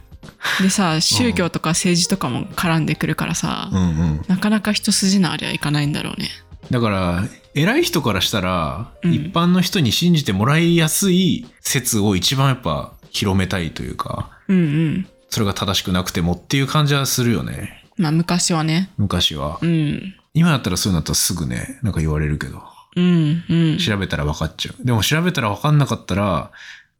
[0.62, 4.26] でさ、宗教とか政治とかも絡んでくるからさ、うんうん。
[4.28, 6.30] なかなか一筋縄ではいかないんだろうね。
[6.72, 7.24] だから、
[7.54, 15.08] 偉い人からしたら、うん一般の人に信じてもらいやすい説を一番やっぱ広めたいというか、うんうん。
[15.36, 17.84] それが正しくなくてもっていう感じはするよね。
[17.98, 18.90] まあ昔はね。
[18.96, 19.60] 昔は。
[19.62, 20.16] うん。
[20.34, 22.64] 今だったらそういうのだったらすぐね、なんか言われるけど。
[22.96, 23.78] うんうん。
[23.78, 24.86] 調べたら分かっちゃう。
[24.86, 26.52] でも調べたら分かんなかったら、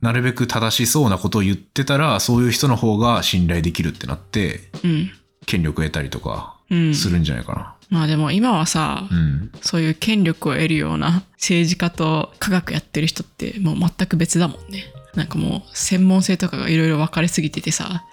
[0.02, 5.12] なるべく正しそうなことを言ってたら、そういう人の方が信頼できるってなって、うん。
[5.46, 6.94] 権力を得たりとかうん。
[6.94, 9.18] するんじゃないかまあでも今はさ、な。
[9.18, 9.52] うん。
[9.62, 14.84] そういう権力を得るような政治家と科学やってる人ってもう全く別だもんね。
[15.16, 18.06] なんかもう専門性とかがいろいろ分かれすぎててさ、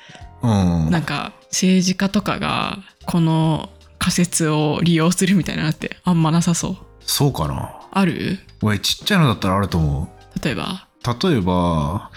[0.42, 0.90] うん。
[0.90, 6.76] なんか政治家とかがこの仮説を利用するみたいなのってあんまなさそう。
[7.00, 7.80] そうかな。
[7.90, 8.38] ある？
[8.62, 10.44] 俺ちっちゃいのだったらあると思う。
[10.44, 10.88] 例えば？
[11.04, 12.10] 例えば、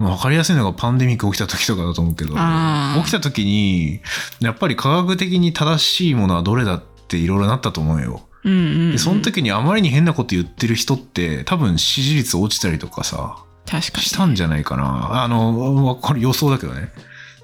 [0.00, 2.36] まあわかりやすいのがパンデミック起きた時とかだと思うけど、起
[3.08, 4.00] きた時に、
[4.40, 8.22] やっぱり科学的に正しいものはどれだっていろいろなったと思うよ。
[8.44, 8.92] うんうん、うん。
[8.92, 14.04] で、その時にあまりに変なこと言ってる人って、多分支持率落ちたりとかさ、確かに。
[14.04, 15.22] したんじゃないかな。
[15.22, 16.90] あの、わこれ予想だけどね。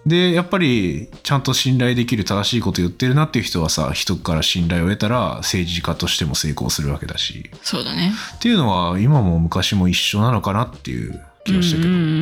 [0.07, 7.51] で、やっぱり、ちゃんと信頼できる正しいこと言ってるなっていう人はさ、人から信頼を得たら、政治家としても成功するわけだし。
[7.63, 8.13] そうだね。
[8.35, 11.89] っていうのは、今も昔も一緒なのかなっていう気がしたけど。
[11.89, 12.13] うんうんうんう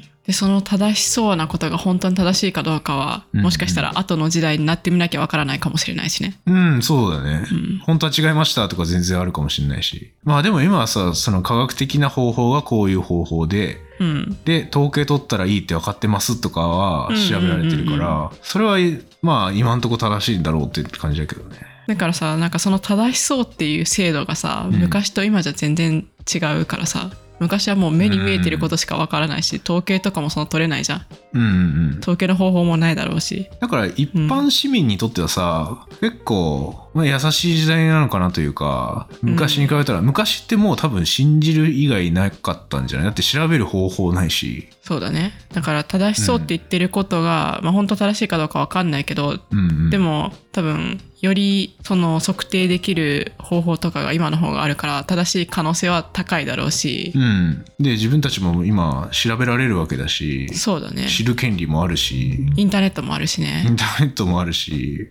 [0.00, 6.40] んでその正しそうなことが本当に正しいかどうかは、うんもしかしたら後の時代になってみなきゃわからないかもしれないしね。
[6.46, 7.46] うん、そうだね。
[7.50, 10.12] うん本当は違いましたとか全然あるかもしれないし。
[10.22, 14.38] まあでも今はさ、その科学的な方法がこういう方法で、うん。
[14.46, 18.78] で、統計取ったらいいって分かってますとかは調べられてるかうんうんうんら、それは
[19.20, 21.56] まあ今んとこ正しいんだろうって感じだけどね。
[21.86, 27.10] だからさ、なんかその正しそうっていう制度がさ、うん昔と今じゃ全然違うからさ、
[27.40, 31.06] 昔はもう目に見えてることしかわからないし、統計とかもその取れないじゃん。
[31.34, 31.50] うんうんう
[31.96, 31.98] ん。
[32.00, 33.48] 統計の方法もないだろうし。
[33.60, 43.06] だから一般市民にとってはさ、結構、まあ、優しい時代なのかなというか、昔に比べたら、昔ってもう多分信じる以外なかったんじゃない？
[43.06, 44.68] だって調べる方法ないし。
[44.82, 45.32] そうだね。
[45.52, 57.64] だから正しそうって言ってることが、まあ本当正しいかどうかわかんないけど、うんうん、でも多分よりその測定できる方法とかが今の方があるから正しい可能性は高いだろうしう、ん。
[57.80, 61.06] で、自分たちも今調べられるわけだし、そうだね。
[61.08, 63.66] 知る権利もあるし、インターネットもあるしイね。
[63.70, 65.08] ンターネットもあるし、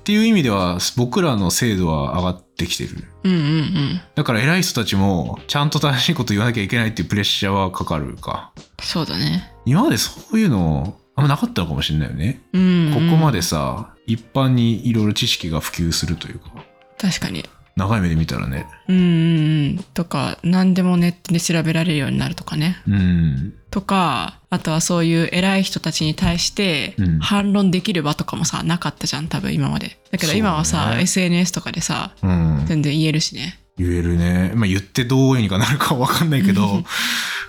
[0.00, 3.04] っていう意味では僕らの精度は上がってきてる。
[3.24, 4.00] うんうんうん。
[4.14, 8.52] だから偉い人たちもちゃんと正しいこと言わなきゃいけないっていうプレッシャーはかかるか。
[8.80, 9.52] そうだね。
[9.66, 12.40] 今までそういうのあんまなかったのかもしれないよね。
[12.52, 13.10] うん、うん。
[13.10, 16.50] ここまでさ、一般にいろいろ知識が普及するというか、
[16.98, 17.44] 確かに。
[17.76, 18.66] 長い目で見たらね。
[18.88, 19.84] うん。
[19.94, 22.76] とか、何でもネットで調べられるようになるとかね。
[22.86, 23.54] うん。
[23.70, 29.98] とか、あとはそういう偉い人たちに対してうん反論できる場とかもさ、なかったじゃん、多分今まで。
[30.10, 32.64] だけど今はさ、ね SNS とかでさ、うん。
[32.66, 33.58] 全然言えるしね。
[33.80, 34.52] 言えるね。
[34.54, 36.82] まあ言ってどうにかなるかわかんないけど、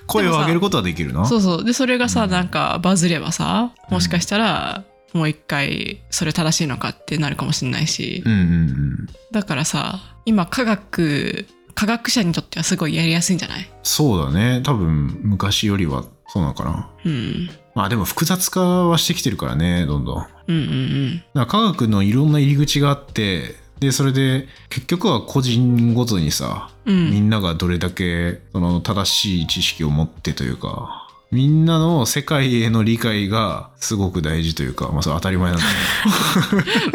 [0.08, 1.26] 声を上げることはできるな。
[1.26, 1.64] そうそう。
[1.66, 9.08] で、それがさ、うんなんかバズればさ、もしかしたら、もう一回、それ正しいのかってなるかもしれないし、うんうんうん。
[9.32, 13.70] だからさ、今科学、科学者にとってはすごいやりやすいんじゃない？
[13.84, 14.62] そうだね。
[14.64, 16.90] 多分昔よりはそうなのかな。
[17.06, 17.50] うん。
[17.76, 20.16] まあでも複雑化はしてきてるからね、どんどん。
[20.16, 26.96] だかうんうんら科学のいろんな入り口があって、で、それで結局は個人ごとにさ、うん。
[26.96, 27.12] うん。
[27.12, 35.66] みんながどれだけその正しい知識を持ってというか、みんなの世界への理解がすごく大事というか、まあそれ当たり前なんだ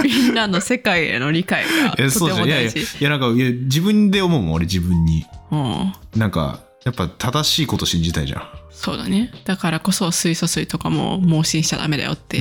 [0.02, 2.46] けみんなの世界への理解がとそうじゃん。
[2.46, 2.98] いやいや、ても大事。
[3.00, 5.26] いやなんかいや自分で思うもん、俺自分に。
[5.50, 5.92] うん。
[6.14, 8.48] なんか、やっぱ正しいこと信じたいじゃん。
[8.70, 9.32] そうだね。
[9.44, 12.36] だからこそ水素水とかも盲信しちゃダメだよって。
[12.38, 12.40] い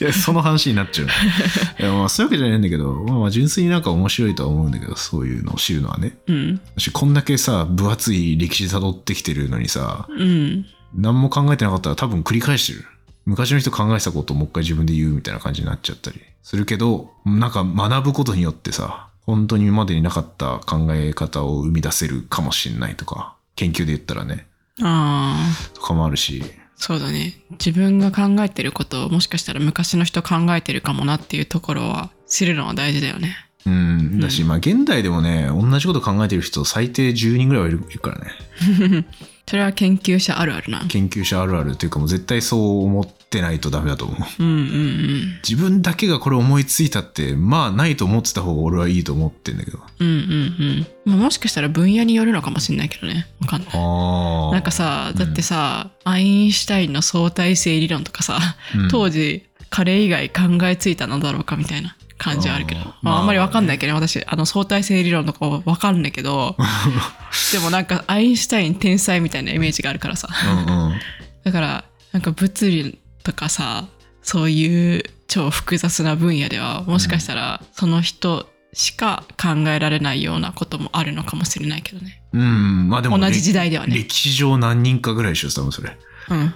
[0.00, 1.06] や、その話になっちゃう。
[1.80, 6.18] いや、まあ、そういうわけじゃないんだけど、まあまあ、純粋になんか面白いとは思うんだけど、そういうのを知るのはね。
[6.26, 6.60] うん。
[6.76, 10.66] 私、こんだけさ、分厚い歴史辿ってきてるのにさ、うん。
[10.94, 12.84] 何も考えてなかったら多分繰り返してる。
[13.24, 24.46] 昔の人考えてたことをもう一回自分で言うみたいな感じになっちゃったりするけど、なんか学ぶことによってさ、本当に今までになかった考え方を生み出せるかもしれないとか、研究で言ったらね、
[24.82, 25.36] あ
[25.70, 25.74] あ。
[25.74, 26.42] とかもあるし、
[26.76, 27.34] そうだね。
[27.52, 33.36] 自分が考えてることをもしかしたら昔の人考えてるかもなっていうところは知るのは大事だよね。
[33.66, 39.06] うん、だし、まあ現代でもね、同じこと考えてる人最低10人ぐらいはいるいるからね。
[39.46, 40.84] それは研究者あるあるな。
[40.88, 44.42] 研究者あるあるというかもう絶対そう思ってないとダメだと思う。
[44.42, 45.40] うんうんうん。
[45.48, 49.78] 自分だけがこれ思いついたって、まあないと思ってた方が俺はいいと思ってんだけど。
[50.00, 51.12] うんうんうん。
[51.12, 53.28] まあ、もしかしたら分野によるのかもしれないけどね。
[53.40, 53.70] わかんない。
[53.72, 54.52] ああ。
[54.52, 58.40] なんかさ、だってさ、アインシュタインの相対性理論とかさ、
[58.74, 62.80] うん当時彼以外考えついたのだろうかみたいな感じはあるけど。
[62.80, 66.56] あーまあ、まああんまりわかんないけどね、私、あの相対性理論とかわかんないけど、
[67.52, 70.28] でもなんかアインシュタイン天才みたいなイメージがあるからさ。
[70.68, 71.00] うんうん。
[71.44, 73.88] だから、なんか物理とかさ、
[74.22, 82.22] そういう超複雑な分野では、もしかしたらその人しか考えられないようなこともあるのかもしれないけどね。
[82.32, 83.96] うん、まあでも、同じ時代ではね。
[83.96, 85.96] 歴史上何人かぐらいでしょ、多分それ。
[86.30, 86.46] うん。
[86.46, 86.52] っ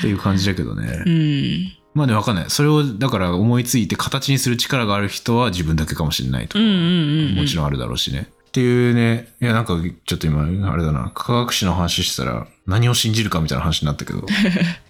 [0.00, 1.02] ていう感じだけどね。
[1.04, 1.72] うん。
[1.94, 2.44] まあね、わかんない。
[2.48, 6.64] それを、だから思いついて形にする力がある人は自分だけかもしれないとか。
[6.64, 8.28] もちろんあるだろうしね。
[8.48, 9.74] っていうね、いやなんか
[10.06, 14.20] ちょっと今、あれだな、科学史の話してたら何を信じるかみたいな話になったけど。
[14.22, 14.22] い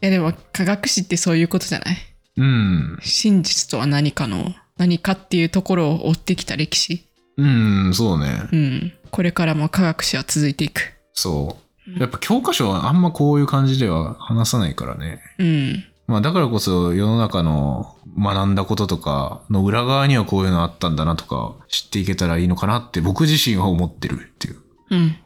[0.01, 1.97] やでも科学史ってそういうことじゃない？
[2.37, 2.99] うん。
[3.03, 7.05] 真実とは何かの何かっていうところを追ってきた歴史？
[7.37, 8.43] うん、そうね。
[8.53, 8.93] うん。
[9.11, 10.93] これからも科学史は続いていく。
[11.15, 11.57] そ
[11.97, 11.99] う。
[12.01, 15.21] やっぱ教科書はあんまこういう感じでは話さないからね。
[15.39, 15.85] うん。
[16.07, 24.63] まあだからこそ世の中の学んだこととかの裏側にはこういうのあったんだなとか知っていけたらいいのかなって僕自身は思ってるっていううん。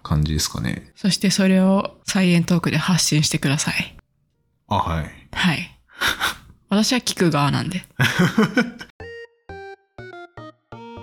[0.03, 0.93] 感じですかね。
[0.97, 3.97] そしてそれをサイエントークで発信してください。
[4.69, 5.11] あ、はい。
[5.33, 5.79] はい。
[6.69, 7.85] 私は聞く側なんで。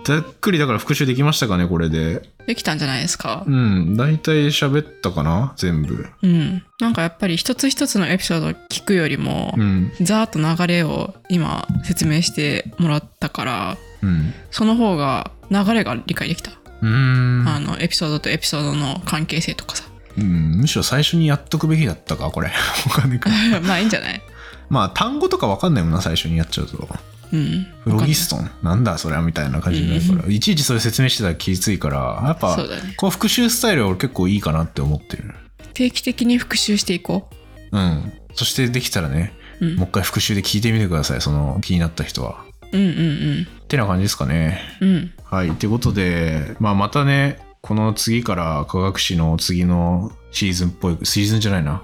[0.06, 2.24] ざっくりだから復習できましたかね、これで。
[2.48, 3.44] できたんじゃないですか？
[3.46, 3.52] う。
[3.52, 3.96] ん。
[3.96, 6.08] 大体喋ったかな全部。
[6.24, 6.64] うん。
[6.80, 9.92] なんかやっぱり一つ一つのエピソード聞くよりも、うん。
[10.02, 14.34] ざーっと流れを今説明してもらったから、うん。
[14.50, 16.52] その方が流れが理解できた。
[16.82, 17.48] うーん。
[17.48, 19.84] あの、エピソードとエピソードの関係性とかさ。
[20.18, 22.48] うん、むしろ最初にやっとくべきだったか、これ。
[22.48, 22.54] わ
[22.94, 23.30] かんないか。
[23.64, 24.22] まあいいんじゃない？
[24.70, 26.88] まあ、単語とかわかんないもんな、最初にやっちゃうと。
[27.32, 27.68] うん。
[27.84, 28.50] フロギストン？
[28.64, 35.34] なんだそれはみたいな感じになるから、いちいちそれ説明してたら気ついから、やっぱ、そうだねこう復習スタイルは俺結構いいかなって思ってる。
[35.74, 37.30] 定期的に復習していこ
[37.72, 38.14] うん。
[38.34, 39.66] そしてできたらね、う。
[39.68, 39.76] うん。
[39.76, 42.44] もう一回復習で聞いてみてください、その気になった人は。
[42.72, 44.62] うんうんってな感じですかね。
[44.82, 44.90] うん。
[44.90, 45.14] うん。
[45.24, 45.52] はい。
[45.52, 51.84] ということで、まあまたね、この次から科学史の次のシーズンっぽい、シーズンじゃないな、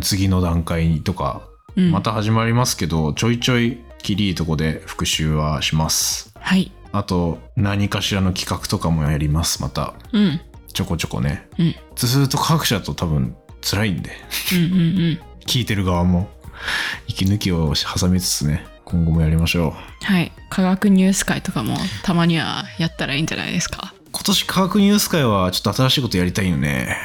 [0.00, 1.42] 次の段階とか、
[1.76, 6.32] うん、また始まりますけど、ちょいちょいきりいいとこで復習はします。
[6.38, 6.70] はい。
[6.92, 9.94] あと、何かしらの企画とかもやります、また。
[10.12, 10.40] うん。
[10.72, 11.48] ちょこちょこね。
[11.58, 11.74] うん。
[11.96, 14.10] ずーっと科学者だと多分辛いんで、
[14.52, 15.20] うんうんうん。
[15.46, 16.28] 聞いてる側も
[17.08, 20.04] 息抜きを挟みつつね、今後もやりましょう。
[20.04, 20.32] はい。
[20.50, 23.94] 科学ニュース会とかもたまにはやったらいいんじゃないですか？
[24.12, 26.96] 今年科学ニュース会はちょっと新しいことやりたいよね。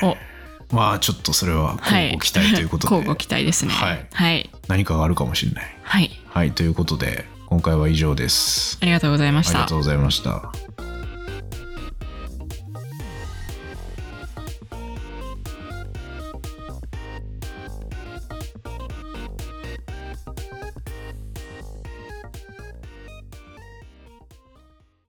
[0.71, 2.11] お、まあちょっとそれははい。
[2.11, 3.71] 交互期待ということで、 交互期待ですね。
[3.73, 4.49] はいはい。
[4.67, 5.65] 何かがあるかもしれない。
[5.83, 6.11] はい。
[6.29, 8.77] はい、ということで今回は以上です。
[8.81, 9.75] ありがとうございましたありがと。
[9.75, 10.51] うございました。